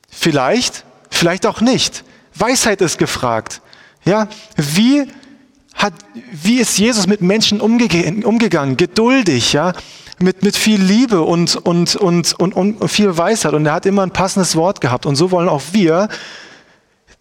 [0.10, 2.04] Vielleicht, vielleicht auch nicht.
[2.36, 3.62] Weisheit ist gefragt.
[4.06, 5.08] Ja, wie
[5.74, 5.94] hat,
[6.32, 7.88] wie ist Jesus mit Menschen umge
[8.24, 8.78] umgegangen?
[8.78, 9.74] Geduldig, ja,
[10.20, 13.54] mit, mit viel Liebe und, und, und, und, und viel Weisheit.
[13.54, 15.06] Und er hat immer ein passendes Wort gehabt.
[15.06, 16.10] Und so wollen auch wir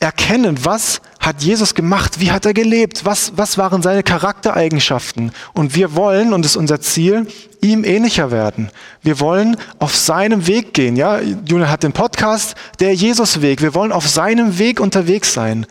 [0.02, 5.30] erkennen, was hat Jesus gemacht, wie hat er gelebt, was, was waren seine Charaktereigenschaften.
[5.54, 7.28] Und wir wollen, und das ist unser Ziel,
[7.60, 8.70] ihm ähnlicher werden.
[9.02, 10.96] Wir wollen auf seinem Weg gehen.
[10.96, 13.62] Ja, Julian hat den Podcast, der Jesus-Weg.
[13.62, 15.66] Wir wollen auf seinem Weg unterwegs sein.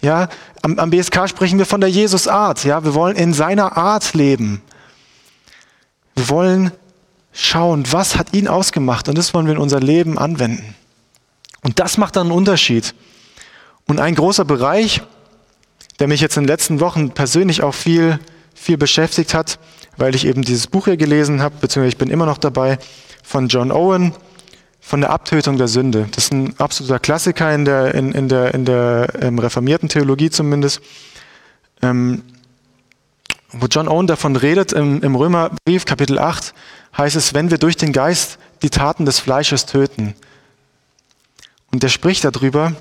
[0.00, 0.28] Ja,
[0.62, 2.64] am, am BSK sprechen wir von der Jesus-Art.
[2.64, 4.62] Ja, wir wollen in seiner Art leben.
[6.14, 6.72] Wir wollen
[7.32, 10.74] schauen, was hat ihn ausgemacht und das wollen wir in unser Leben anwenden.
[11.62, 12.94] Und das macht dann einen Unterschied.
[13.86, 15.02] Und ein großer Bereich,
[15.98, 18.18] der mich jetzt in den letzten Wochen persönlich auch viel,
[18.54, 19.58] viel beschäftigt hat,
[19.96, 22.78] weil ich eben dieses Buch hier gelesen habe, beziehungsweise ich bin immer noch dabei,
[23.22, 24.14] von John Owen,
[24.90, 26.08] von der Abtötung der Sünde.
[26.10, 30.30] Das ist ein absoluter Klassiker in der, in, in der, in der ähm, reformierten Theologie
[30.30, 30.80] zumindest.
[31.80, 32.24] Ähm,
[33.52, 36.52] wo John Owen davon redet, im, im Römerbrief Kapitel 8,
[36.98, 40.16] heißt es, wenn wir durch den Geist die Taten des Fleisches töten.
[41.70, 42.72] Und der spricht darüber,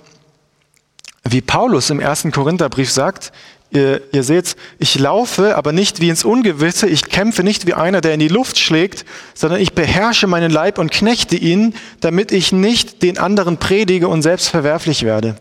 [1.32, 3.32] wie Paulus im ersten Korintherbrief sagt,
[3.72, 6.88] Ihr, ihr seht, ich laufe, aber nicht wie ins Ungewisse.
[6.88, 10.80] Ich kämpfe nicht wie einer, der in die Luft schlägt, sondern ich beherrsche meinen Leib
[10.80, 15.36] und knechte ihn, damit ich nicht den anderen predige und selbst verwerflich werde.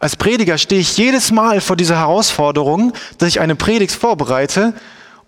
[0.00, 4.74] Als Prediger stehe ich jedes Mal vor dieser Herausforderung, dass ich eine Predigt vorbereite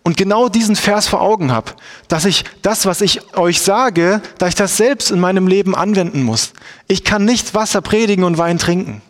[0.02, 1.72] und genau diesen Vers vor Augen habe,
[2.09, 6.24] dass ich das, was ich euch sage, dass ich das selbst in meinem Leben anwenden
[6.24, 6.52] muss.
[6.88, 9.02] Ich kann nicht Wasser predigen und Wein trinken.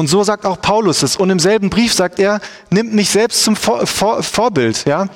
[0.00, 1.16] Und so sagt auch Paulus es.
[1.16, 4.86] Und im selben Brief sagt er, nimmt mich selbst zum Vor Vor Vorbild.
[4.86, 5.08] Ja?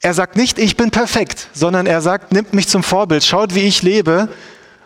[0.00, 3.60] Er sagt nicht, ich bin perfekt, sondern er sagt, nimmt mich zum Vorbild, schaut, wie
[3.60, 4.30] ich lebe.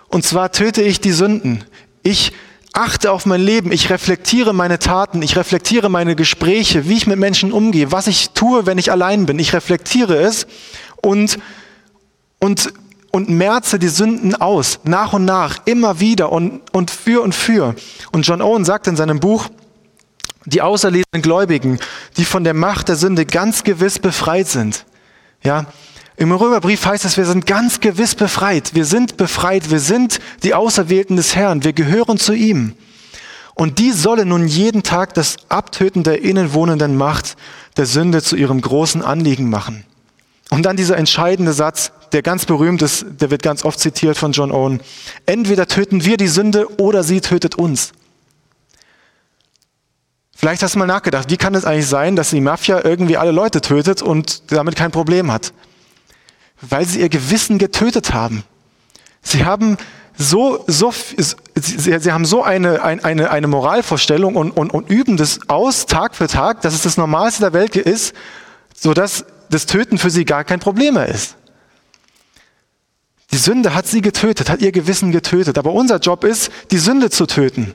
[0.09, 1.63] Und zwar töte ich die Sünden.
[2.03, 2.33] Ich
[2.73, 7.21] achte auf mein Leben, ich reflektiere meine Taten, ich reflektiere meine Gespräche, wie ich mit
[7.21, 9.39] Menschen umgehe, was ich tue, wenn ich allein bin.
[9.39, 10.49] Ich reflektiere es
[11.01, 11.39] und,
[12.41, 12.73] und
[13.11, 17.75] und merze die Sünden aus, nach und nach, immer wieder und, und für und für.
[18.13, 19.49] Und John Owen sagt in seinem Buch,
[20.47, 21.79] die auserlesenen Gläubigen,
[22.17, 24.87] die von der Macht der Sünde ganz gewiss befreit sind.
[25.43, 25.67] Ja,
[26.17, 28.75] im Römerbrief heißt es, wir sind ganz gewiss befreit.
[28.75, 29.71] Wir sind befreit.
[29.71, 31.65] Wir sind die Auserwählten des Herrn.
[31.65, 32.75] Wir gehören zu ihm.
[33.55, 37.37] Und die solle nun jeden Tag das Abtöten der innenwohnenden Macht
[37.77, 39.85] der Sünde zu ihrem großen Anliegen machen.
[40.51, 44.33] Und dann dieser entscheidende Satz, der ganz berühmt ist, der wird ganz oft zitiert von
[44.33, 44.81] John Owen.
[45.27, 47.93] Entweder töten wir die Sünde oder sie tötet uns.
[50.35, 53.31] Vielleicht hast du mal nachgedacht, wie kann es eigentlich sein, dass die Mafia irgendwie alle
[53.31, 55.53] Leute tötet und damit kein Problem hat?
[56.63, 58.43] Weil sie ihr Gewissen getötet haben.
[59.21, 59.77] Sie haben
[60.17, 60.93] so, so,
[61.55, 66.15] sie, sie haben so eine, eine, eine Moralvorstellung und, und, und üben das aus Tag
[66.15, 68.15] für Tag, dass es das Normalste der Welt ist,
[68.75, 71.37] sodass das Töten für sie gar kein Problem mehr ist.
[73.33, 75.59] Die Sünde hat sie getötet, hat ihr Gewissen getötet.
[75.59, 77.73] Aber unser Job ist, die Sünde zu töten.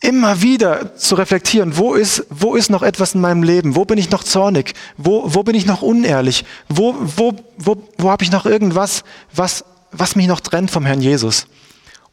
[0.00, 3.76] Immer wieder zu reflektieren, wo ist, wo ist noch etwas in meinem Leben?
[3.76, 4.74] Wo bin ich noch zornig?
[4.96, 6.44] Wo, wo bin ich noch unehrlich?
[6.68, 11.00] Wo, wo, wo, wo habe ich noch irgendwas, was, was mich noch trennt vom Herrn
[11.00, 11.46] Jesus?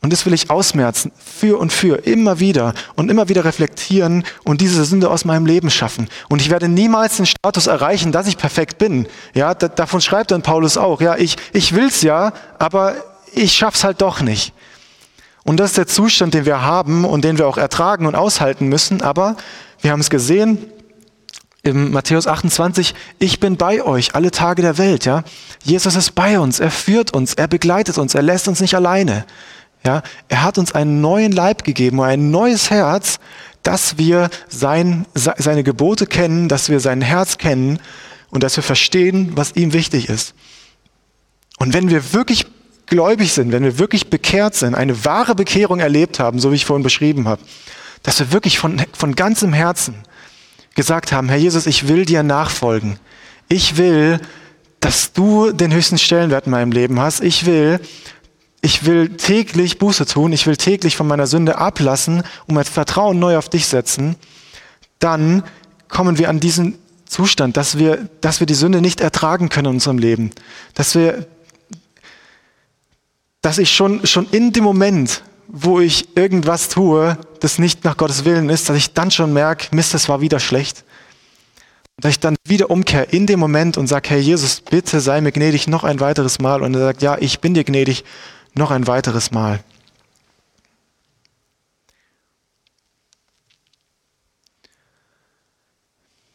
[0.03, 4.59] Und das will ich ausmerzen, für und für, immer wieder und immer wieder reflektieren und
[4.59, 6.09] diese Sünde aus meinem Leben schaffen.
[6.27, 9.07] Und ich werde niemals den Status erreichen, dass ich perfekt bin.
[9.33, 10.99] Ja, da, davon schreibt dann Paulus auch.
[10.99, 12.95] Ja, ich, ich will's ja, aber
[13.31, 14.53] ich schaff's halt doch nicht.
[15.43, 18.67] Und das ist der Zustand, den wir haben und den wir auch ertragen und aushalten
[18.67, 19.01] müssen.
[19.01, 19.37] Aber
[19.79, 20.57] wir haben es gesehen,
[21.63, 25.23] im Matthäus 28, ich bin bei euch alle Tage der Welt, ja.
[25.63, 29.25] Jesus ist bei uns, er führt uns, er begleitet uns, er lässt uns nicht alleine.
[29.85, 33.19] Ja, er hat uns einen neuen Leib gegeben, ein neues Herz,
[33.63, 37.79] dass wir sein, seine Gebote kennen, dass wir sein Herz kennen
[38.29, 40.33] und dass wir verstehen, was ihm wichtig ist.
[41.59, 42.45] Und wenn wir wirklich
[42.85, 46.65] gläubig sind, wenn wir wirklich bekehrt sind, eine wahre Bekehrung erlebt haben, so wie ich
[46.65, 47.41] vorhin beschrieben habe,
[48.03, 49.95] dass wir wirklich von, von ganzem Herzen
[50.75, 52.99] gesagt haben, Herr Jesus, ich will dir nachfolgen.
[53.47, 54.19] Ich will,
[54.79, 57.21] dass du den höchsten Stellenwert in meinem Leben hast.
[57.21, 57.79] Ich will,
[58.63, 63.19] ich will täglich Buße tun, ich will täglich von meiner Sünde ablassen und mein Vertrauen
[63.19, 64.15] neu auf dich setzen,
[64.99, 65.43] dann
[65.89, 69.73] kommen wir an diesen Zustand, dass wir, dass wir die Sünde nicht ertragen können in
[69.73, 70.31] unserem Leben.
[70.75, 71.27] Dass wir,
[73.41, 78.23] dass ich schon, schon in dem Moment, wo ich irgendwas tue, das nicht nach Gottes
[78.23, 80.85] Willen ist, dass ich dann schon merke, Mist, das war wieder schlecht.
[81.97, 85.33] Dass ich dann wieder umkehre in dem Moment und sage, Herr Jesus, bitte sei mir
[85.33, 86.61] gnädig noch ein weiteres Mal.
[86.61, 88.05] Und er sagt, ja, ich bin dir gnädig
[88.53, 89.63] noch ein weiteres Mal.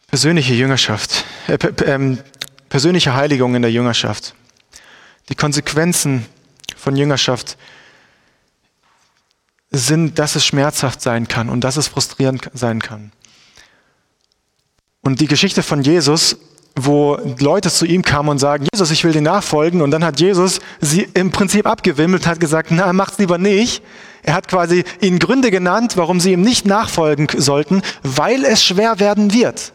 [0.06, 2.16] Persönliche Jüngerschaft, äh, äh,
[2.68, 4.34] persönliche Heiligung in der Jüngerschaft.
[5.28, 6.26] Die Konsequenzen
[6.76, 7.58] von Jüngerschaft
[9.70, 13.12] sind, dass es schmerzhaft sein kann und dass es frustrierend sein kann.
[15.02, 16.38] Und die Geschichte von Jesus
[16.84, 19.82] wo Leute zu ihm kamen und sagen, Jesus, ich will dir nachfolgen.
[19.82, 23.82] Und dann hat Jesus sie im Prinzip abgewimmelt, hat gesagt, na, macht's lieber nicht.
[24.22, 29.00] Er hat quasi ihnen Gründe genannt, warum sie ihm nicht nachfolgen sollten, weil es schwer
[29.00, 29.72] werden wird.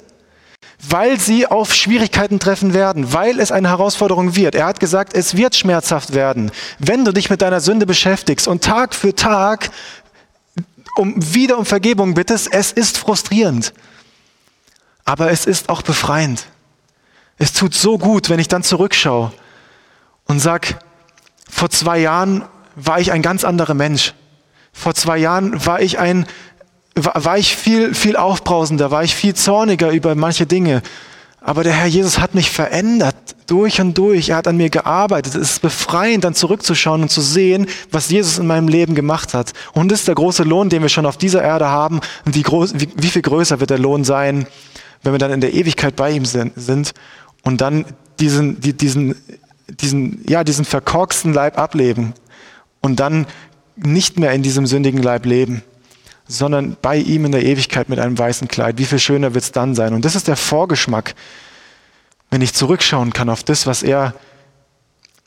[0.87, 4.53] Weil sie auf Schwierigkeiten treffen werden, weil es eine Herausforderung wird.
[4.53, 8.63] Er hat gesagt, es wird schmerzhaft werden, wenn du dich mit deiner Sünde beschäftigst und
[8.63, 9.69] Tag für Tag
[10.97, 12.51] um, wieder um Vergebung bittest.
[12.51, 13.73] Es ist frustrierend,
[15.05, 16.45] aber es ist auch befreiend.
[17.37, 19.31] Es tut so gut, wenn ich dann zurückschaue
[20.25, 20.79] und sag,
[21.49, 22.43] vor zwei Jahren
[22.75, 24.13] war ich ein ganz anderer Mensch.
[24.71, 26.25] Vor zwei Jahren war ich ein,
[26.95, 30.81] war ich viel, viel aufbrausender, war ich viel zorniger über manche Dinge.
[31.41, 33.15] Aber der Herr Jesus hat mich verändert,
[33.47, 34.29] durch und durch.
[34.29, 35.35] Er hat an mir gearbeitet.
[35.35, 39.51] Es ist befreiend, dann zurückzuschauen und zu sehen, was Jesus in meinem Leben gemacht hat.
[39.73, 41.99] Und das ist der große Lohn, den wir schon auf dieser Erde haben.
[42.25, 44.47] Und wie, groß, wie, wie viel größer wird der Lohn sein,
[45.03, 46.93] wenn wir dann in der Ewigkeit bei ihm sind
[47.43, 47.85] und dann
[48.19, 49.15] diesen, diesen,
[49.67, 52.13] diesen, ja, diesen verkorksten Leib ableben
[52.81, 53.27] und dann
[53.75, 55.63] nicht mehr in diesem sündigen Leib leben,
[56.27, 58.77] sondern bei ihm in der Ewigkeit mit einem weißen Kleid.
[58.77, 59.93] Wie viel schöner wird es dann sein?
[59.93, 61.15] Und das ist der Vorgeschmack,
[62.29, 64.13] wenn ich zurückschauen kann auf das, was er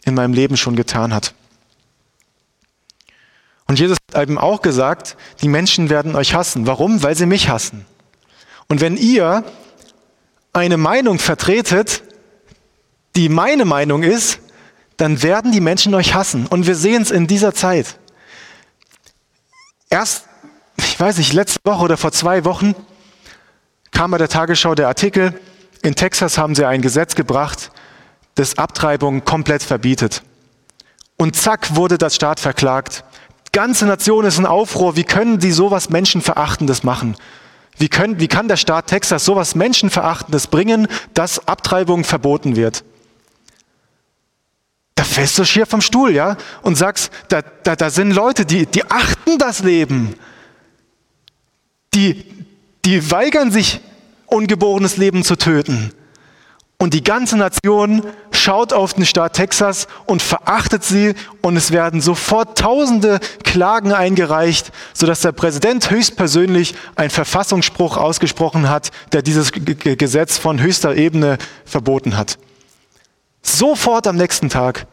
[0.05, 1.35] in meinem Leben schon getan hat.
[3.69, 6.67] Und Jesus hat eben auch gesagt, die Menschen werden euch hassen.
[6.67, 7.03] Warum?
[7.03, 7.85] Weil sie mich hassen.
[8.69, 9.45] Und wenn ihr
[10.57, 12.03] eine Meinung vertretet,
[13.15, 14.41] die meine Meinung ist,
[14.97, 16.47] dann werden die Menschen euch hassen.
[16.47, 17.99] Und wir sehen es in dieser Zeit.
[19.91, 20.25] Erst,
[20.79, 22.75] ich weiß nicht, letzte Woche oder vor zwei Wochen
[23.91, 25.39] kam bei der Tagesschau der Artikel,
[25.83, 27.71] in Texas haben sie ein Gesetz gebracht,
[28.35, 30.23] das Abtreibung komplett verbietet.
[31.17, 33.05] Und zack wurde das Staat verklagt.
[33.53, 34.97] Ganze Nation ist in Aufruhr.
[34.97, 37.17] Wie können die sowas Menschenverachtendes machen?
[37.79, 42.85] Wie, können, wie kann der Staat Texas sowas Menschenverachtendes bringen, dass Abtreibung verboten wird?
[44.95, 48.67] Da fällst du schier vom Stuhl, ja, und sagst, da, da, da sind Leute, die,
[48.67, 50.15] die achten das Leben.
[51.97, 52.25] die,
[52.85, 53.81] die weigern sich,
[54.27, 55.93] ungeborenes Leben zu töten.
[56.79, 62.03] Und die ganze Nation schaut auf den Staat Texas und verachtet sie und es werden
[62.03, 70.37] sofort tausende Klagen eingereicht, sodass der Präsident höchstpersönlich einen Verfassungsspruch ausgesprochen hat, der dieses Gesetz
[70.37, 72.39] von höchster Ebene verboten hat.
[73.43, 74.87] Sofort am nächsten Tag.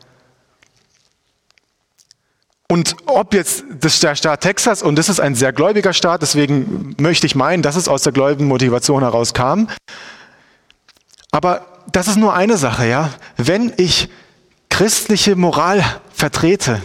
[2.70, 7.28] Und ob jetzt der Staat Texas, und das ist ein sehr gläubiger Staat, deswegen möchte
[7.28, 9.68] ich meinen, dass es aus der gläubigen Motivation herauskam,
[11.30, 13.10] aber das ist nur eine Sache, ja.
[13.38, 14.10] Wenn ich
[14.70, 16.82] christliche Moral vertrete,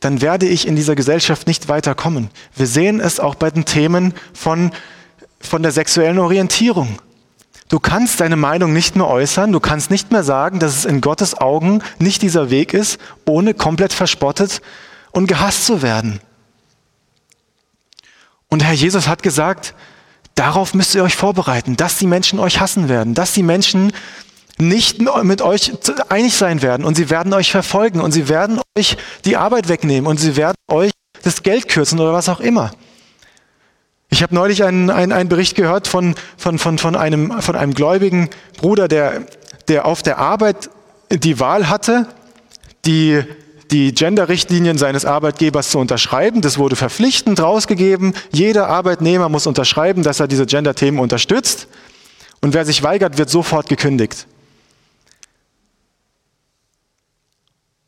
[0.00, 2.30] dann werde ich in dieser Gesellschaft nicht weiterkommen.
[2.56, 4.72] Wir sehen es auch bei den Themen von,
[5.40, 6.98] von der sexuellen Orientierung.
[7.68, 11.00] Du kannst deine Meinung nicht mehr äußern, du kannst nicht mehr sagen, dass es in
[11.00, 14.60] Gottes Augen nicht dieser Weg ist, ohne komplett verspottet
[15.12, 16.20] und gehasst zu werden.
[18.50, 19.74] Und Herr Jesus hat gesagt,
[20.34, 23.92] darauf müsst ihr euch vorbereiten, dass die Menschen euch hassen werden, dass die Menschen
[24.68, 25.72] nicht mit euch
[26.08, 30.06] einig sein werden und sie werden euch verfolgen und sie werden euch die Arbeit wegnehmen
[30.06, 30.90] und sie werden euch
[31.22, 32.72] das Geld kürzen oder was auch immer.
[34.10, 37.72] Ich habe neulich einen, einen, einen Bericht gehört von, von, von, von, einem, von einem
[37.72, 39.22] gläubigen Bruder, der,
[39.68, 40.68] der auf der Arbeit
[41.10, 42.06] die Wahl hatte,
[42.84, 43.22] die,
[43.70, 46.42] die Gender-Richtlinien seines Arbeitgebers zu unterschreiben.
[46.42, 48.12] Das wurde verpflichtend rausgegeben.
[48.32, 51.68] Jeder Arbeitnehmer muss unterschreiben, dass er diese Gender-Themen unterstützt.
[52.42, 54.26] Und wer sich weigert, wird sofort gekündigt.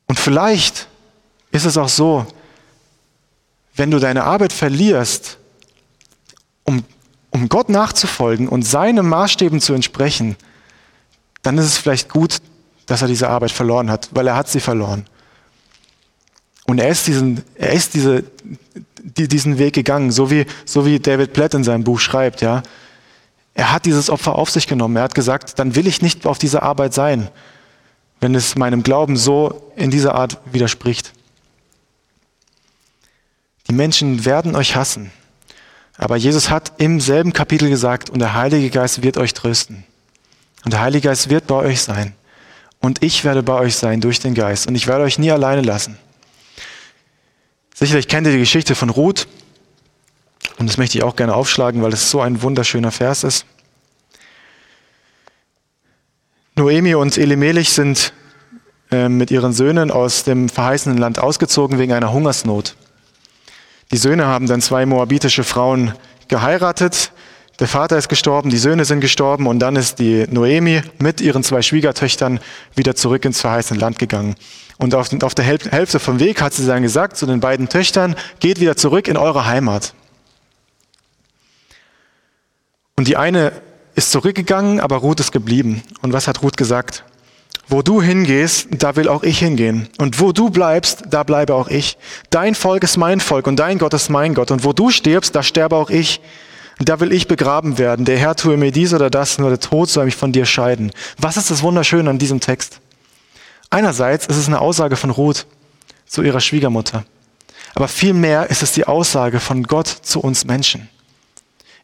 [0.06, 0.88] Und vielleicht
[1.50, 2.26] ist es auch so,
[3.76, 5.38] wenn du deine Arbeit verlierst,
[6.64, 6.84] um,
[7.30, 10.36] um Gott nachzufolgen und seinen Maßstäben zu entsprechen,
[11.42, 12.38] dann ist es vielleicht gut,
[12.86, 15.06] dass er diese Arbeit verloren hat, weil er hat sie verloren.
[16.66, 18.24] Und er ist diesen, er ist diese,
[19.02, 22.62] die, diesen Weg gegangen, so wie, so wie David Platt in seinem Buch schreibt, ja.
[23.56, 24.96] Er hat dieses Opfer auf sich genommen.
[24.96, 27.28] Er hat gesagt, dann will ich nicht auf dieser Arbeit sein
[28.24, 31.12] wenn es meinem Glauben so in dieser Art widerspricht.
[33.68, 35.10] Die Menschen werden euch hassen.
[35.98, 39.84] Aber Jesus hat im selben Kapitel gesagt, und der Heilige Geist wird euch trösten.
[40.64, 42.14] Und der Heilige Geist wird bei euch sein.
[42.80, 44.68] Und ich werde bei euch sein durch den Geist.
[44.68, 45.98] Und ich werde euch nie alleine lassen.
[47.74, 49.28] Sicherlich kennt ihr die Geschichte von Ruth.
[50.56, 53.44] Und das möchte ich auch gerne aufschlagen, weil es so ein wunderschöner Vers ist.
[56.56, 58.12] Noemi und Elimelech sind
[58.92, 62.76] äh, mit ihren Söhnen aus dem verheißenen Land ausgezogen wegen einer Hungersnot.
[63.90, 65.94] Die Söhne haben dann zwei moabitische Frauen
[66.28, 67.10] geheiratet.
[67.58, 71.42] Der Vater ist gestorben, die Söhne sind gestorben und dann ist die Noemi mit ihren
[71.42, 72.38] zwei Schwiegertöchtern
[72.76, 74.36] wieder zurück ins verheißene Land gegangen.
[74.78, 78.14] Und auf, auf der Hälfte vom Weg hat sie dann gesagt zu den beiden Töchtern,
[78.38, 79.92] geht wieder zurück in eure Heimat.
[82.96, 83.52] Und die eine
[83.94, 85.83] ist zurückgegangen, aber Ruth ist geblieben.
[86.02, 87.04] Und was hat Ruth gesagt?
[87.68, 89.88] Wo du hingehst, da will auch ich hingehen.
[89.98, 91.96] Und wo du bleibst, da bleibe auch ich.
[92.30, 94.50] Dein Volk ist mein Volk und dein Gott ist mein Gott.
[94.50, 96.20] Und wo du stirbst, da sterbe auch ich.
[96.78, 98.04] Da will ich begraben werden.
[98.04, 100.90] Der Herr tue mir dies oder das, nur der Tod soll mich von dir scheiden.
[101.18, 102.80] Was ist das Wunderschöne an diesem Text?
[103.70, 105.46] Einerseits ist es eine Aussage von Ruth
[106.07, 107.04] zu ihrer Schwiegermutter.
[107.74, 110.88] Aber vielmehr ist es die Aussage von Gott zu uns Menschen.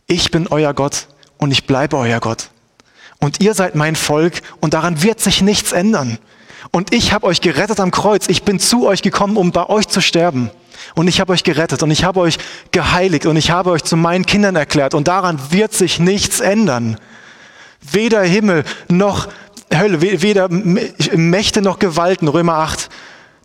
[0.06, 1.06] Ich bin euer Gott
[1.40, 2.50] und ich bleibe euer Gott.
[3.18, 6.18] Und ihr seid mein Volk und daran wird sich nichts ändern.
[6.70, 8.28] Und ich habe euch gerettet am Kreuz.
[8.28, 10.50] Ich bin zu euch gekommen, um bei euch zu sterben.
[10.94, 12.38] Und ich habe euch gerettet und ich habe euch
[12.70, 14.94] geheiligt und ich habe euch zu meinen Kindern erklärt.
[14.94, 16.98] Und daran wird sich nichts ändern.
[17.80, 19.28] Weder Himmel noch
[19.72, 22.88] Hölle, weder Mächte noch Gewalten, Römer 8,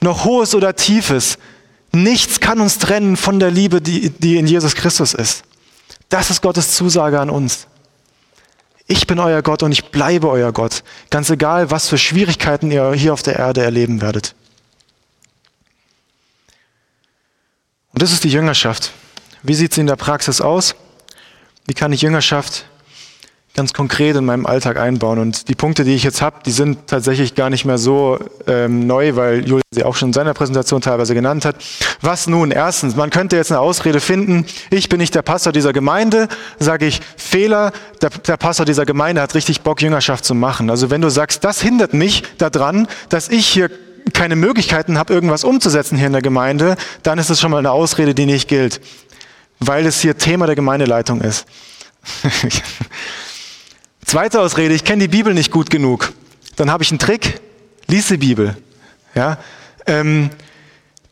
[0.01, 1.37] noch Hohes oder Tiefes.
[1.91, 5.43] Nichts kann uns trennen von der Liebe, die, die in Jesus Christus ist.
[6.09, 7.67] Das ist Gottes Zusage an uns.
[8.87, 12.93] Ich bin euer Gott und ich bleibe euer Gott, ganz egal, was für Schwierigkeiten ihr
[12.93, 14.35] hier auf der Erde erleben werdet.
[17.93, 18.91] Und das ist die Jüngerschaft.
[19.41, 20.75] Wie sieht sie in der Praxis aus?
[21.65, 22.65] Wie kann ich Jüngerschaft
[23.55, 25.17] ganz konkret in meinem Alltag einbauen.
[25.17, 28.85] Und die Punkte, die ich jetzt habe, die sind tatsächlich gar nicht mehr so ähm,
[28.85, 31.55] neu, weil Julian sie auch schon in seiner Präsentation teilweise genannt hat.
[32.01, 32.51] Was nun?
[32.51, 36.27] Erstens, man könnte jetzt eine Ausrede finden, ich bin nicht der Pastor dieser Gemeinde,
[36.59, 40.69] sage ich, Fehler, der, der Pastor dieser Gemeinde hat richtig Bock, Jüngerschaft zu machen.
[40.69, 43.69] Also wenn du sagst, das hindert mich daran, dass ich hier
[44.13, 47.71] keine Möglichkeiten habe, irgendwas umzusetzen hier in der Gemeinde, dann ist es schon mal eine
[47.71, 48.81] Ausrede, die nicht gilt,
[49.59, 51.45] weil es hier Thema der Gemeindeleitung ist.
[54.05, 56.13] Zweite Ausrede, ich kenne die Bibel nicht gut genug.
[56.55, 57.41] Dann habe ich einen Trick,
[57.87, 58.55] lies die Bibel.
[59.15, 59.39] Ja?
[59.87, 60.29] Ähm,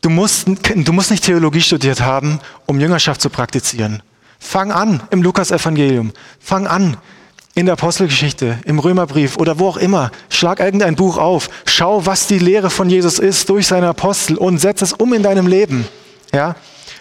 [0.00, 4.02] du, musst, du musst nicht Theologie studiert haben, um Jüngerschaft zu praktizieren.
[4.38, 6.12] Fang an im Lukas-Evangelium.
[6.38, 6.96] Fang an
[7.56, 10.12] in der Apostelgeschichte, im Römerbrief oder wo auch immer.
[10.28, 11.50] Schlag irgendein Buch auf.
[11.66, 15.22] Schau, was die Lehre von Jesus ist durch seine Apostel und setz es um in
[15.24, 15.86] deinem Leben.
[16.32, 16.54] Ja?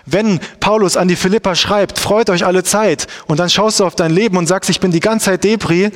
[0.05, 3.95] Wenn Paulus an die Philippa schreibt, freut euch alle Zeit und dann schaust du auf
[3.95, 5.91] dein Leben und sagst, ich bin die ganze Zeit Depri,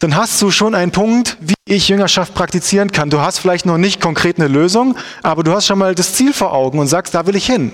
[0.00, 3.08] dann hast du schon einen Punkt, wie ich Jüngerschaft praktizieren kann.
[3.08, 6.32] Du hast vielleicht noch nicht konkret eine Lösung, aber du hast schon mal das Ziel
[6.32, 7.72] vor Augen und sagst, da will ich hin.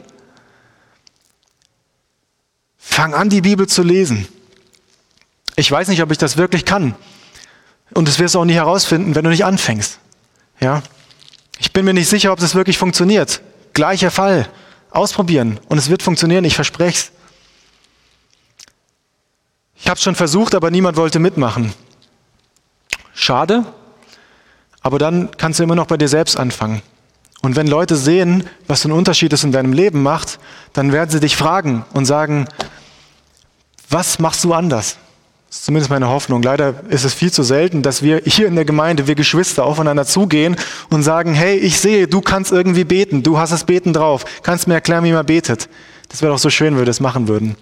[2.76, 4.28] Fang an, die Bibel zu lesen.
[5.57, 6.94] Ich weiß nicht, ob ich das wirklich kann.
[7.94, 9.99] Und das wirst du auch nicht herausfinden, wenn du nicht anfängst.
[10.61, 10.82] Ja?
[11.59, 13.40] Ich bin mir nicht sicher, ob das wirklich funktioniert.
[13.72, 14.49] Gleicher Fall.
[14.91, 15.61] Ausprobieren.
[15.68, 17.12] Und es wird funktionieren, ich verspreche es.
[19.76, 21.72] Ich habe es schon versucht, aber niemand wollte mitmachen.
[23.14, 23.64] Schade,
[24.80, 26.82] aber dann kannst du immer noch bei dir selbst anfangen.
[27.43, 30.41] Und wenn Leute sehen, was für ein Unterschied es in deinem Leben macht,
[30.72, 32.49] dann werden sie dich fragen und sagen,
[33.89, 34.97] was machst du anders?
[35.49, 36.42] Das ist zumindest meine Hoffnung.
[36.42, 40.05] Leider ist es viel zu selten, dass wir hier in der Gemeinde, wir Geschwister, aufeinander
[40.05, 40.57] zugehen
[40.90, 44.68] und sagen, hey, ich sehe, du kannst irgendwie beten, du hast das Beten drauf, kannst
[44.68, 45.68] mir erklären, wie man betet.
[46.11, 47.57] Das wäre doch so schön, wenn wir das machen würden.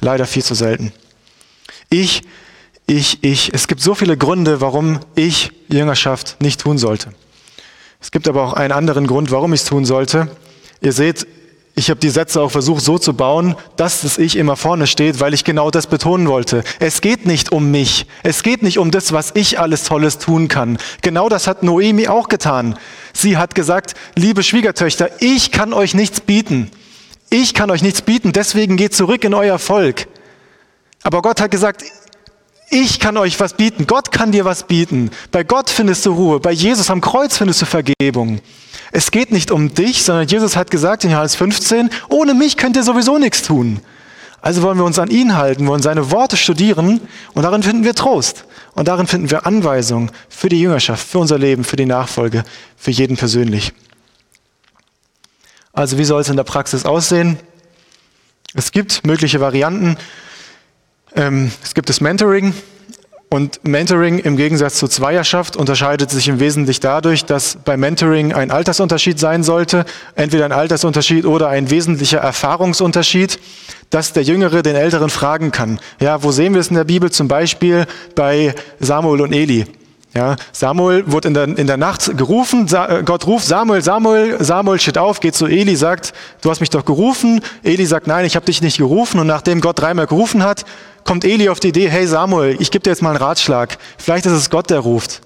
[0.00, 0.92] Leider viel zu selten.
[1.88, 2.22] Ich
[2.90, 3.54] ich, ich.
[3.54, 7.12] Es gibt so viele Gründe, warum ich Jüngerschaft nicht tun sollte.
[8.00, 10.28] Es gibt aber auch einen anderen Grund, warum ich es tun sollte.
[10.80, 11.24] Ihr seht,
[11.74, 15.20] ich habe die Sätze auch versucht so zu bauen, dass das Ich immer vorne steht,
[15.20, 16.62] weil ich genau das betonen wollte.
[16.78, 18.06] Es geht nicht um mich.
[18.22, 20.78] Es geht nicht um das, was ich alles Tolles tun kann.
[21.00, 22.78] Genau das hat Noemi auch getan.
[23.14, 26.70] Sie hat gesagt, liebe Schwiegertöchter, ich kann euch nichts bieten.
[27.30, 30.08] Ich kann euch nichts bieten, deswegen geht zurück in euer Volk.
[31.02, 31.84] Aber Gott hat gesagt,
[32.68, 33.86] ich kann euch was bieten.
[33.86, 35.10] Gott kann dir was bieten.
[35.32, 36.40] Bei Gott findest du Ruhe.
[36.40, 38.40] Bei Jesus am Kreuz findest du Vergebung.
[38.92, 42.76] Es geht nicht um dich, sondern Jesus hat gesagt in Johannes 15, ohne mich könnt
[42.76, 43.80] ihr sowieso nichts tun.
[44.42, 47.00] Also wollen wir uns an ihn halten, wollen seine Worte studieren
[47.34, 48.44] und darin finden wir Trost.
[48.74, 52.44] Und darin finden wir Anweisungen für die Jüngerschaft, für unser Leben, für die Nachfolge,
[52.76, 53.72] für jeden persönlich.
[55.72, 57.38] Also wie soll es in der Praxis aussehen?
[58.54, 59.96] Es gibt mögliche Varianten.
[61.14, 62.54] Ähm, es gibt das Mentoring.
[63.32, 68.50] Und Mentoring im Gegensatz zur Zweierschaft unterscheidet sich im Wesentlichen dadurch, dass bei Mentoring ein
[68.50, 69.84] Altersunterschied sein sollte,
[70.16, 73.38] entweder ein Altersunterschied oder ein wesentlicher Erfahrungsunterschied,
[73.88, 75.78] dass der Jüngere den Älteren fragen kann.
[76.00, 77.12] Ja, wo sehen wir es in der Bibel?
[77.12, 79.64] Zum Beispiel bei Samuel und Eli.
[80.12, 84.80] Ja, Samuel wird in der, in der Nacht gerufen, äh, Gott ruft Samuel, Samuel, Samuel
[84.80, 87.40] steht auf, geht zu Eli, sagt, du hast mich doch gerufen.
[87.62, 89.20] Eli sagt, nein, ich habe dich nicht gerufen.
[89.20, 90.64] Und nachdem Gott dreimal gerufen hat,
[91.04, 93.78] kommt Eli auf die Idee, hey Samuel, ich gebe dir jetzt mal einen Ratschlag.
[93.98, 95.20] Vielleicht ist es Gott, der ruft.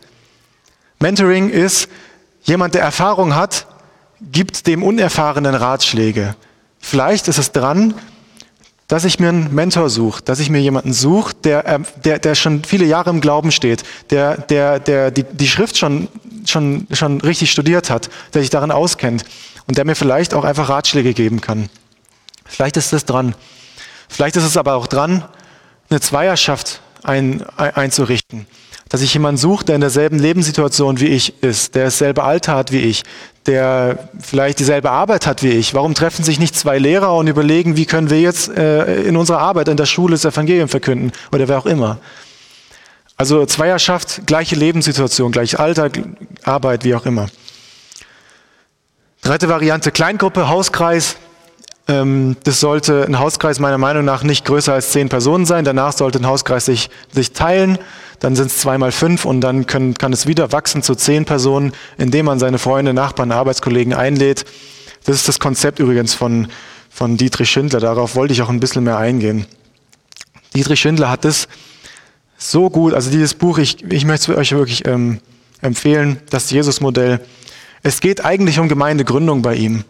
[1.01, 1.89] Mentoring ist,
[2.43, 3.67] jemand, der Erfahrung hat,
[4.21, 6.35] gibt dem Unerfahrenen Ratschläge.
[6.79, 7.95] Vielleicht ist es dran,
[8.89, 12.35] dass ich mir einen Mentor suche, dass ich mir jemanden suche, der, ähm, der, der
[12.35, 16.09] schon viele Jahre im Glauben steht, der, der, der die, die Schrift schon,
[16.47, 19.25] schon, schon richtig studiert hat, der sich darin auskennt
[19.67, 21.71] und der mir vielleicht auch einfach Ratschläge geben kann.
[22.45, 23.35] Vielleicht ist das dran.
[24.09, 25.25] Vielleicht ist es aber auch dran,
[25.91, 28.47] eine Zweierschaft ein, einzurichten.
[28.89, 32.71] Dass ich jemanden suche, der in derselben Lebenssituation wie ich ist, der dasselbe Alter hat
[32.71, 33.03] wie ich,
[33.47, 35.75] der vielleicht dieselbe Arbeit hat wie ich.
[35.75, 39.39] Warum treffen sich nicht zwei Lehrer und überlegen, wie können wir jetzt äh, in unserer
[39.39, 41.99] Arbeit in der Schule das Evangelium verkünden oder wer auch immer.
[43.17, 45.91] Also Zweierschaft, gleiche Lebenssituation, gleiches Alter,
[46.43, 47.29] Arbeit, wie auch immer.
[49.23, 51.17] Dritte Variante, Kleingruppe, Hauskreis.
[51.87, 55.65] Ähm, das sollte ein Hauskreis meiner Meinung nach nicht größer als zehn Personen sein.
[55.65, 57.79] Danach sollte ein Hauskreis sich, sich teilen.
[58.21, 61.25] Dann sind es zwei mal fünf und dann können, kann es wieder wachsen zu zehn
[61.25, 64.45] Personen, indem man seine Freunde, Nachbarn, Arbeitskollegen einlädt.
[65.05, 66.49] Das ist das Konzept übrigens von,
[66.89, 67.81] von Dietrich Schindler.
[67.81, 69.47] Darauf wollte ich auch ein bisschen mehr eingehen.
[70.55, 71.49] Dietrich Schindler hat das
[72.39, 75.21] so gut, also dieses Buch, ich, ich möchte es euch wirklich ähm,
[75.61, 77.21] empfehlen, das Jesus-Modell.
[77.83, 79.85] Es geht eigentlich um Gemeindegründung bei ihm.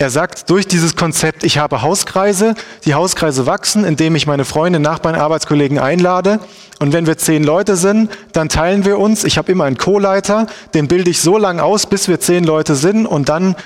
[0.00, 4.78] Er sagt durch dieses Konzept, ich habe Hauskreise, die Hauskreise wachsen, indem ich meine Freunde,
[4.78, 6.38] Nachbarn, Arbeitskollegen einlade.
[6.78, 9.24] Und wenn wir zehn Leute sind, dann teilen wir uns.
[9.24, 12.76] Ich habe immer einen Co-Leiter, den bilde ich so lange aus, bis wir zehn Leute
[12.76, 13.56] sind und dann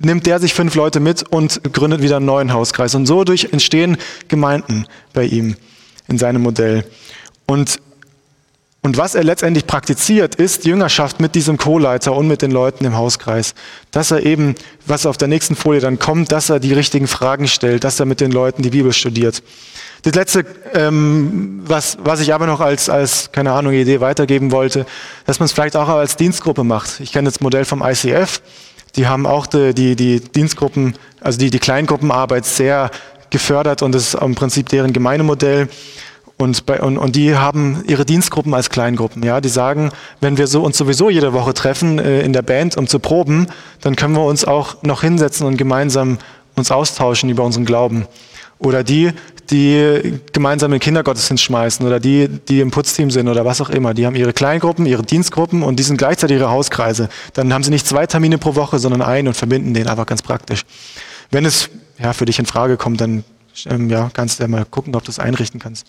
[0.00, 2.96] nimmt der sich fünf Leute mit und gründet wieder einen neuen Hauskreis.
[2.96, 5.54] Und so durch entstehen Gemeinden bei ihm
[6.08, 6.84] in seinem Modell.
[7.46, 7.80] Und
[8.84, 12.96] und was er letztendlich praktiziert, ist Jüngerschaft mit diesem Co-Leiter und mit den Leuten im
[12.96, 13.54] Hauskreis.
[13.92, 14.56] Dass er eben,
[14.86, 18.06] was auf der nächsten Folie dann kommt, dass er die richtigen Fragen stellt, dass er
[18.06, 19.40] mit den Leuten die Bibel studiert.
[20.02, 24.84] Das letzte, ähm, was, was ich aber noch als, als, keine Ahnung, Idee weitergeben wollte,
[25.26, 26.98] dass man es vielleicht auch als Dienstgruppe macht.
[26.98, 28.42] Ich kenne das Modell vom ICF.
[28.96, 32.90] Die haben auch die, die, die Dienstgruppen, also die, die Kleingruppenarbeit sehr
[33.30, 35.68] gefördert und das ist im Prinzip deren Gemeindemodell.
[36.42, 39.22] Und, bei, und, und die haben ihre Dienstgruppen als Kleingruppen.
[39.22, 42.76] Ja, die sagen, wenn wir so uns sowieso jede Woche treffen äh, in der Band,
[42.76, 43.46] um zu proben,
[43.80, 46.18] dann können wir uns auch noch hinsetzen und gemeinsam
[46.56, 48.06] uns austauschen über unseren Glauben.
[48.58, 49.12] Oder die,
[49.50, 53.70] die gemeinsam in den Kindergottesdienst schmeißen oder die, die im Putzteam sind oder was auch
[53.70, 53.94] immer.
[53.94, 57.08] Die haben ihre Kleingruppen, ihre Dienstgruppen und die sind gleichzeitig ihre Hauskreise.
[57.34, 60.22] Dann haben sie nicht zwei Termine pro Woche, sondern einen und verbinden den einfach ganz
[60.22, 60.62] praktisch.
[61.30, 61.70] Wenn es
[62.00, 63.22] ja, für dich in Frage kommt, dann
[63.66, 65.86] ähm, ja, kannst du ja mal gucken, ob du es einrichten kannst.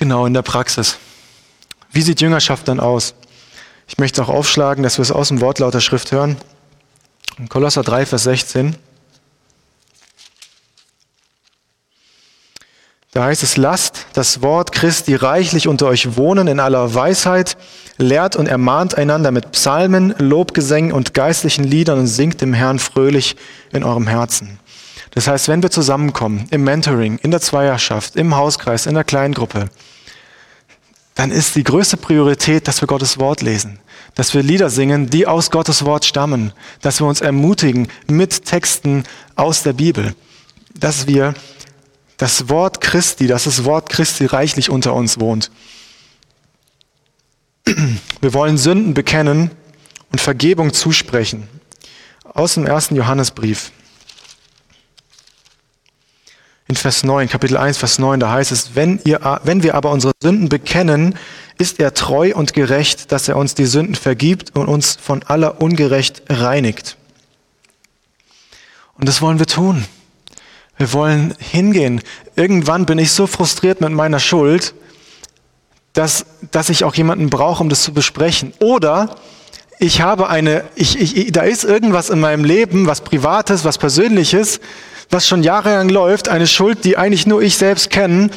[0.00, 0.96] Genau, in der Praxis.
[1.92, 3.14] Wie sieht Jüngerschaft dann aus?
[3.86, 6.38] Ich möchte auch aufschlagen, dass wir es aus dem Wortlaut der Schrift hören.
[7.36, 8.76] In Kolosser 3, Vers 16.
[13.12, 17.58] Da heißt es, lasst das Wort Christi reichlich unter euch wohnen in aller Weisheit,
[17.98, 23.36] lehrt und ermahnt einander mit Psalmen, Lobgesängen und geistlichen Liedern und singt dem Herrn fröhlich
[23.70, 24.60] in eurem Herzen.
[25.10, 29.68] Das heißt, wenn wir zusammenkommen, im Mentoring, in der Zweierschaft, im Hauskreis, in der Kleingruppe,
[31.20, 33.78] dann ist die größte Priorität, dass wir Gottes Wort lesen,
[34.14, 39.04] dass wir Lieder singen, die aus Gottes Wort stammen, dass wir uns ermutigen mit Texten
[39.36, 40.14] aus der Bibel,
[40.72, 41.34] dass wir
[42.16, 45.50] das Wort Christi, dass das Wort Christi reichlich unter uns wohnt.
[47.66, 49.50] Wir wollen Sünden bekennen
[50.12, 51.48] und Vergebung zusprechen.
[52.24, 53.72] Aus dem ersten Johannesbrief
[56.70, 59.90] in Vers 9, Kapitel 1, Vers 9, da heißt es, wenn, ihr, wenn wir aber
[59.90, 61.18] unsere Sünden bekennen,
[61.58, 65.60] ist er treu und gerecht, dass er uns die Sünden vergibt und uns von aller
[65.60, 66.96] Ungerecht reinigt.
[68.94, 69.84] Und das wollen wir tun.
[70.76, 72.02] Wir wollen hingehen.
[72.36, 74.72] Irgendwann bin ich so frustriert mit meiner Schuld,
[75.92, 78.52] dass, dass ich auch jemanden brauche, um das zu besprechen.
[78.60, 79.16] Oder
[79.80, 84.60] ich habe eine, ich, ich, da ist irgendwas in meinem Leben, was Privates, was Persönliches,
[85.10, 88.30] was schon jahrelang läuft, eine Schuld, die eigentlich nur ich selbst kenne,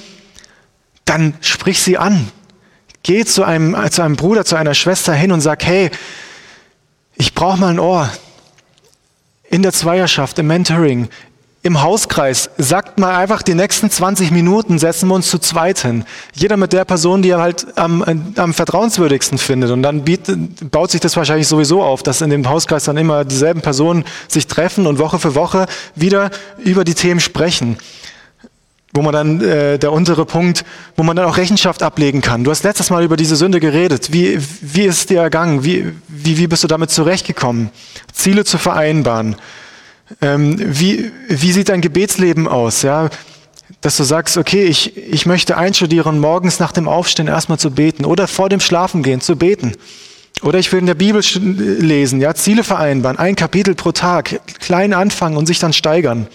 [1.05, 2.32] dann sprich sie an.
[3.03, 5.91] Geh zu einem, zu einem Bruder, zu einer Schwester hin und sag, hey,
[7.15, 8.09] ich brauche mal ein Ohr.
[9.49, 11.09] In der Zweierschaft, im Mentoring,
[11.66, 16.03] im Hauskreis, sagt mal einfach die nächsten 20 Minuten, setzen wir uns zu zweit hin.
[16.34, 18.03] Jeder mit der Person, die er halt am,
[18.36, 19.72] am vertrauenswürdigsten findet.
[19.72, 23.24] Und dann bietet, baut sich das wahrscheinlich sowieso auf, dass in dem Hauskreis dann immer
[23.24, 27.78] dieselben Personen sich treffen und Woche für Woche wieder über die Themen sprechen.
[28.93, 30.66] Wo man dann, äh, der untere Punkt,
[30.97, 32.43] wo man dann auch Rechenschaft ablegen kann.
[32.43, 34.11] Du hast letztes Mal über diese Sünde geredet.
[34.11, 35.64] Wie, wie ist dir ergangen?
[35.64, 37.70] Wie, wie, wie bist du damit zurechtgekommen?
[38.11, 39.38] Ziele zu vereinbaren
[40.22, 42.82] ähm, wie, wie sieht dein Gebetsleben aus?
[42.82, 43.10] Ja?
[43.82, 48.06] Dass du sagst, okay, ich, ich möchte einstudieren, morgens nach dem Aufstehen erstmal zu beten
[48.06, 49.74] oder vor dem Schlafengehen zu beten.
[50.41, 54.93] Oder ich will in der Bibel lesen, ja, Ziele vereinbaren, ein Kapitel pro Tag, klein
[54.93, 56.28] anfangen und sich dann steigern.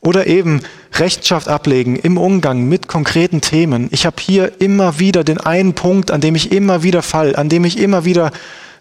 [0.00, 0.60] Oder eben
[0.92, 3.88] Rechenschaft ablegen im Umgang mit konkreten Themen.
[3.90, 7.48] Ich habe hier immer wieder den einen Punkt, an dem ich immer wieder fall, an
[7.48, 8.30] dem ich immer wieder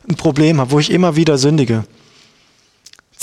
[0.08, 1.86] ein Problem habe, wo ich immer wieder sündige.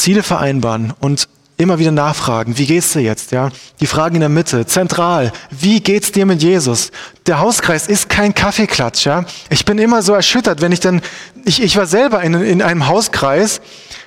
[0.00, 1.28] Ziele vereinbaren und
[1.58, 3.50] immer wieder nachfragen, wie geht's dir jetzt, ja?
[3.80, 6.90] Die Fragen in der Mitte, zentral, wie geht's dir mit Jesus?
[7.26, 9.26] Der Hauskreis ist kein Kaffeeklatsch, ja?
[9.50, 11.02] Ich bin immer so erschüttert, wenn ich dann,
[11.44, 13.60] ich, ich war selber in, in einem Hauskreis,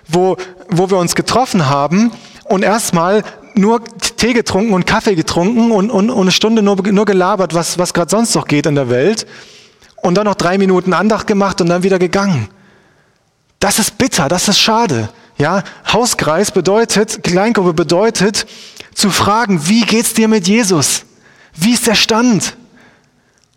[0.07, 0.35] wo,
[0.69, 2.11] wo wir uns getroffen haben
[2.45, 3.23] und erstmal
[3.53, 3.83] nur
[4.17, 7.93] Tee getrunken und Kaffee getrunken und, und, und eine Stunde nur, nur gelabert, was, was
[7.93, 9.27] gerade sonst noch geht in der Welt.
[9.97, 12.49] Und dann noch drei Minuten Andacht gemacht und dann wieder gegangen.
[13.59, 15.09] Das ist bitter, das ist schade.
[15.37, 18.45] Ja, Hauskreis bedeutet, Kleingruppe bedeutet,
[18.93, 21.05] zu fragen, wie geht's dir mit Jesus?
[21.55, 22.55] Wie ist der Stand?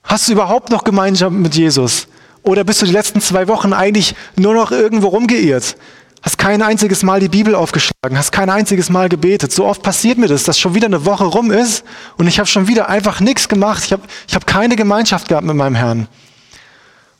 [0.02, 2.08] Hast du überhaupt noch Gemeinschaft mit Jesus?
[2.42, 5.76] Oder bist du die letzten zwei Wochen eigentlich nur noch irgendwo rumgeirrt?
[6.22, 9.52] Hast kein einziges Mal die Bibel aufgeschlagen, hast kein einziges Mal gebetet.
[9.52, 11.84] So oft passiert mir das, dass schon wieder eine Woche rum ist
[12.16, 13.84] und ich habe schon wieder einfach nichts gemacht.
[13.84, 16.08] Ich habe ich hab keine Gemeinschaft gehabt mit meinem Herrn.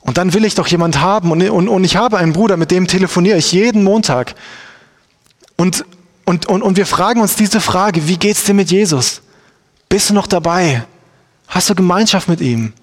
[0.01, 2.71] Und dann will ich doch jemand haben und, und, und ich habe einen Bruder, mit
[2.71, 4.35] dem telefoniere ich jeden Montag.
[5.57, 5.85] Und,
[6.25, 9.21] und, und, und wir fragen uns diese Frage, wie geht's dir mit Jesus?
[9.89, 10.85] Bist du noch dabei?
[11.47, 12.73] Hast du Gemeinschaft mit ihm?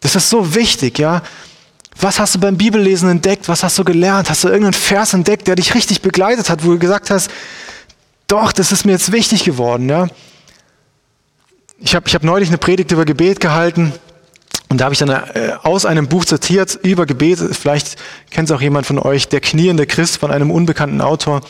[0.00, 1.22] Das ist so wichtig, ja.
[1.98, 3.48] Was hast du beim Bibellesen entdeckt?
[3.48, 4.30] Was hast du gelernt?
[4.30, 7.30] Hast du irgendeinen Vers entdeckt, der dich richtig begleitet hat, wo du gesagt hast,
[8.28, 10.06] doch, das ist mir jetzt wichtig geworden, ja.
[11.80, 13.92] Ich habe ich hab neulich eine Predigt über Gebet gehalten
[14.70, 17.96] und da habe ich dann äh, aus einem Buch zitiert über Gebet, vielleicht
[18.30, 21.40] kennt es auch jemand von euch, Der kniende Christ von einem unbekannten Autor.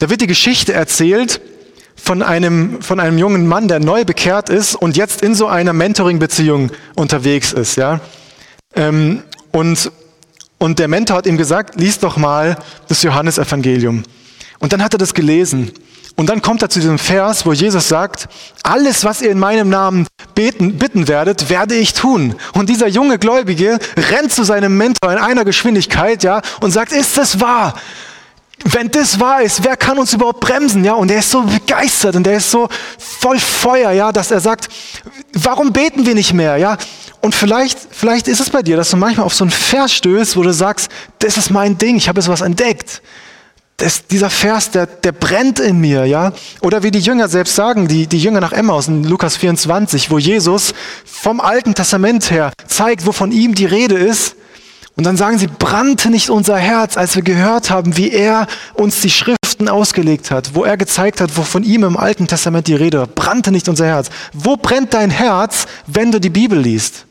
[0.00, 1.40] Da wird die Geschichte erzählt
[1.94, 5.72] von einem, von einem jungen Mann, der neu bekehrt ist und jetzt in so einer
[5.72, 7.76] Mentoring-Beziehung unterwegs ist.
[7.76, 8.00] Ja?
[8.74, 9.22] Ähm,
[9.52, 9.92] und,
[10.58, 12.56] und der Mentor hat ihm gesagt, lies doch mal
[12.88, 14.02] das Johannesevangelium.
[14.58, 15.70] Und dann hat er das gelesen.
[16.16, 18.28] Und dann kommt er zu diesem Vers, wo Jesus sagt,
[18.62, 22.34] alles, was ihr in meinem Namen beten, bitten werdet, werde ich tun.
[22.52, 27.16] Und dieser junge Gläubige rennt zu seinem Mentor in einer Geschwindigkeit, ja, und sagt, ist
[27.16, 27.74] das wahr?
[28.64, 30.84] Wenn das wahr ist, wer kann uns überhaupt bremsen?
[30.84, 34.40] Ja, und er ist so begeistert und er ist so voll Feuer, ja, dass er
[34.40, 34.68] sagt,
[35.32, 36.58] warum beten wir nicht mehr?
[36.58, 36.76] Ja,
[37.22, 40.36] und vielleicht, vielleicht ist es bei dir, dass du manchmal auf so einen Vers stößt,
[40.36, 43.00] wo du sagst, das ist mein Ding, ich habe jetzt was entdeckt
[43.80, 46.32] das, dieser Vers, der, der brennt in mir, ja.
[46.60, 50.18] Oder wie die Jünger selbst sagen, die, die Jünger nach Emmaus in Lukas 24, wo
[50.18, 50.74] Jesus
[51.04, 54.36] vom Alten Testament her zeigt, wo von ihm die Rede ist.
[54.96, 59.00] Und dann sagen sie, brannte nicht unser Herz, als wir gehört haben, wie er uns
[59.00, 62.74] die Schriften ausgelegt hat, wo er gezeigt hat, wo von ihm im Alten Testament die
[62.74, 63.06] Rede war.
[63.06, 64.10] Brannte nicht unser Herz.
[64.34, 67.06] Wo brennt dein Herz, wenn du die Bibel liest?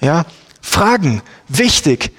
[0.00, 0.24] Ja,
[0.60, 2.10] Fragen, wichtig.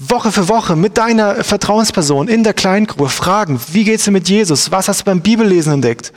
[0.00, 4.72] Woche für Woche mit deiner Vertrauensperson in der Kleingruppe fragen, wie geht's dir mit Jesus?
[4.72, 6.12] Was hast du beim Bibellesen entdeckt?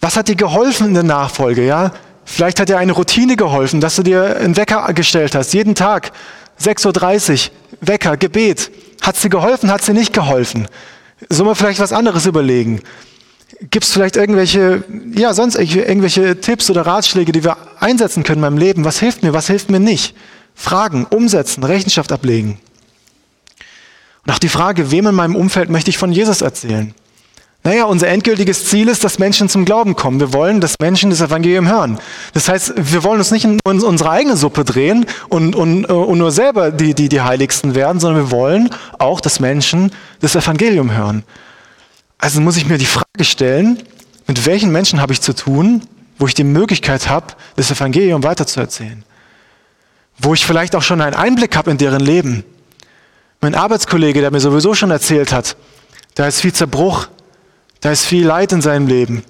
[0.00, 1.66] Was hat dir geholfen in der Nachfolge?
[1.66, 1.92] Ja,
[2.24, 6.12] vielleicht hat dir eine Routine geholfen, dass du dir einen Wecker gestellt hast, jeden Tag
[6.60, 8.70] 6:30 Uhr Wecker, Gebet.
[9.02, 9.70] Hat sie geholfen?
[9.70, 10.68] Hat sie nicht geholfen?
[11.28, 12.80] Sollen wir vielleicht was anderes überlegen?
[13.70, 14.84] Gibt es vielleicht irgendwelche,
[15.16, 18.84] ja, sonst irgendwelche Tipps oder Ratschläge, die wir einsetzen können in meinem Leben?
[18.84, 19.32] Was hilft mir?
[19.32, 20.14] Was hilft mir nicht?
[20.58, 22.58] Fragen, umsetzen, Rechenschaft ablegen.
[24.26, 26.92] Und auch die Frage, wem in meinem Umfeld möchte ich von Jesus erzählen?
[27.62, 30.18] Naja, unser endgültiges Ziel ist, dass Menschen zum Glauben kommen.
[30.18, 31.98] Wir wollen, dass Menschen das Evangelium hören.
[32.34, 36.18] Das heißt, wir wollen uns nicht in unsere eigene Suppe drehen und, und, äh, und
[36.18, 40.90] nur selber die, die, die Heiligsten werden, sondern wir wollen auch, dass Menschen das Evangelium
[40.90, 41.22] hören.
[42.18, 43.80] Also muss ich mir die Frage stellen,
[44.26, 45.82] mit welchen Menschen habe ich zu tun,
[46.18, 49.04] wo ich die Möglichkeit habe, das Evangelium weiterzuerzählen
[50.18, 52.44] wo ich vielleicht auch schon einen Einblick habe in deren Leben.
[53.40, 55.56] Mein Arbeitskollege, der mir sowieso schon erzählt hat,
[56.16, 57.08] da ist viel Zerbruch,
[57.80, 59.22] da ist viel Leid in seinem Leben,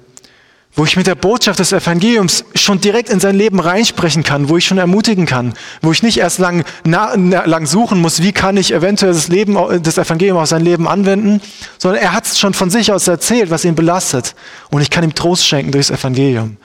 [0.74, 4.56] wo ich mit der Botschaft des Evangeliums schon direkt in sein Leben reinsprechen kann, wo
[4.56, 8.56] ich schon ermutigen kann, wo ich nicht erst lang, na, lang suchen muss, wie kann
[8.56, 11.42] ich eventuell das, Leben, das Evangelium auf sein Leben anwenden,
[11.76, 14.34] sondern er hat es schon von sich aus erzählt, was ihn belastet
[14.70, 16.56] und ich kann ihm Trost schenken durchs Evangelium.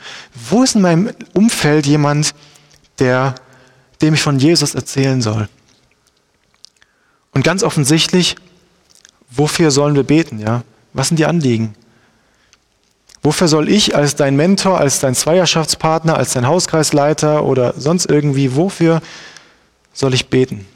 [0.49, 2.34] Wo ist in meinem Umfeld jemand,
[2.99, 3.36] der
[4.03, 5.47] dem ich von Jesus erzählen soll.
[7.31, 8.35] Und ganz offensichtlich,
[9.31, 10.39] wofür sollen wir beten?
[10.39, 10.63] Ja?
[10.93, 11.73] Was sind die Anliegen?
[13.23, 18.55] Wofür soll ich als dein Mentor, als dein Zweierschaftspartner, als dein Hauskreisleiter oder sonst irgendwie,
[18.55, 19.01] wofür
[19.93, 20.67] soll ich beten?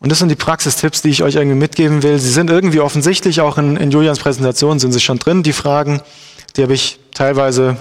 [0.00, 2.18] Und das sind die Praxistipps, die ich euch irgendwie mitgeben will.
[2.18, 6.02] Sie sind irgendwie offensichtlich, auch in, in Julians Präsentation sind sie schon drin, die Fragen.
[6.56, 7.76] Die habe ich teilweise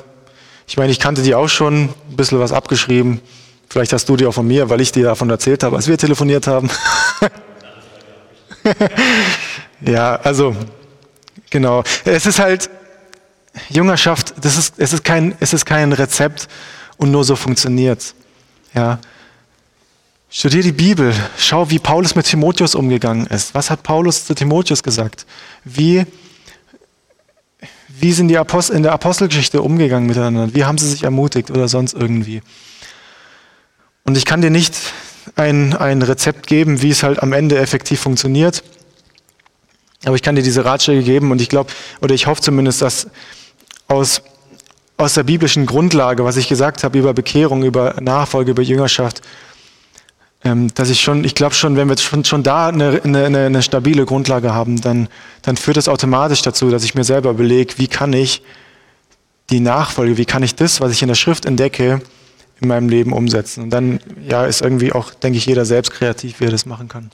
[0.67, 3.21] ich meine, ich kannte die auch schon, ein bisschen was abgeschrieben.
[3.69, 5.97] Vielleicht hast du die auch von mir, weil ich dir davon erzählt habe, als wir
[5.97, 6.69] telefoniert haben.
[9.81, 10.55] ja, also,
[11.49, 11.83] genau.
[12.05, 12.69] Es ist halt,
[13.69, 16.47] Jüngerschaft, das ist, es, ist kein, es ist kein Rezept
[16.97, 18.13] und nur so funktioniert
[18.73, 18.99] Ja.
[20.29, 23.53] Studier die Bibel, schau, wie Paulus mit Timotheus umgegangen ist.
[23.53, 25.27] Was hat Paulus zu Timotheus gesagt?
[25.63, 26.07] Wie
[27.99, 30.53] wie sind die Apostel in der Apostelgeschichte umgegangen miteinander?
[30.53, 32.41] Wie haben sie sich ermutigt oder sonst irgendwie?
[34.03, 34.75] Und ich kann dir nicht
[35.35, 38.63] ein, ein Rezept geben, wie es halt am Ende effektiv funktioniert.
[40.05, 41.71] Aber ich kann dir diese Ratschläge geben und ich glaube,
[42.01, 43.07] oder ich hoffe zumindest, dass
[43.87, 44.21] aus,
[44.97, 49.21] aus der biblischen Grundlage, was ich gesagt habe über Bekehrung, über Nachfolge, über Jüngerschaft,
[50.43, 53.61] ähm, dass ich schon, ich glaube schon, wenn wir schon, schon da eine, eine, eine
[53.61, 55.07] stabile Grundlage haben, dann,
[55.41, 58.41] dann führt das automatisch dazu, dass ich mir selber überlege, wie kann ich
[59.49, 62.01] die Nachfolge, wie kann ich das, was ich in der Schrift entdecke,
[62.59, 63.63] in meinem Leben umsetzen.
[63.63, 66.87] Und dann ja, ist irgendwie auch, denke ich, jeder selbst kreativ, wie er das machen
[66.87, 67.11] kann.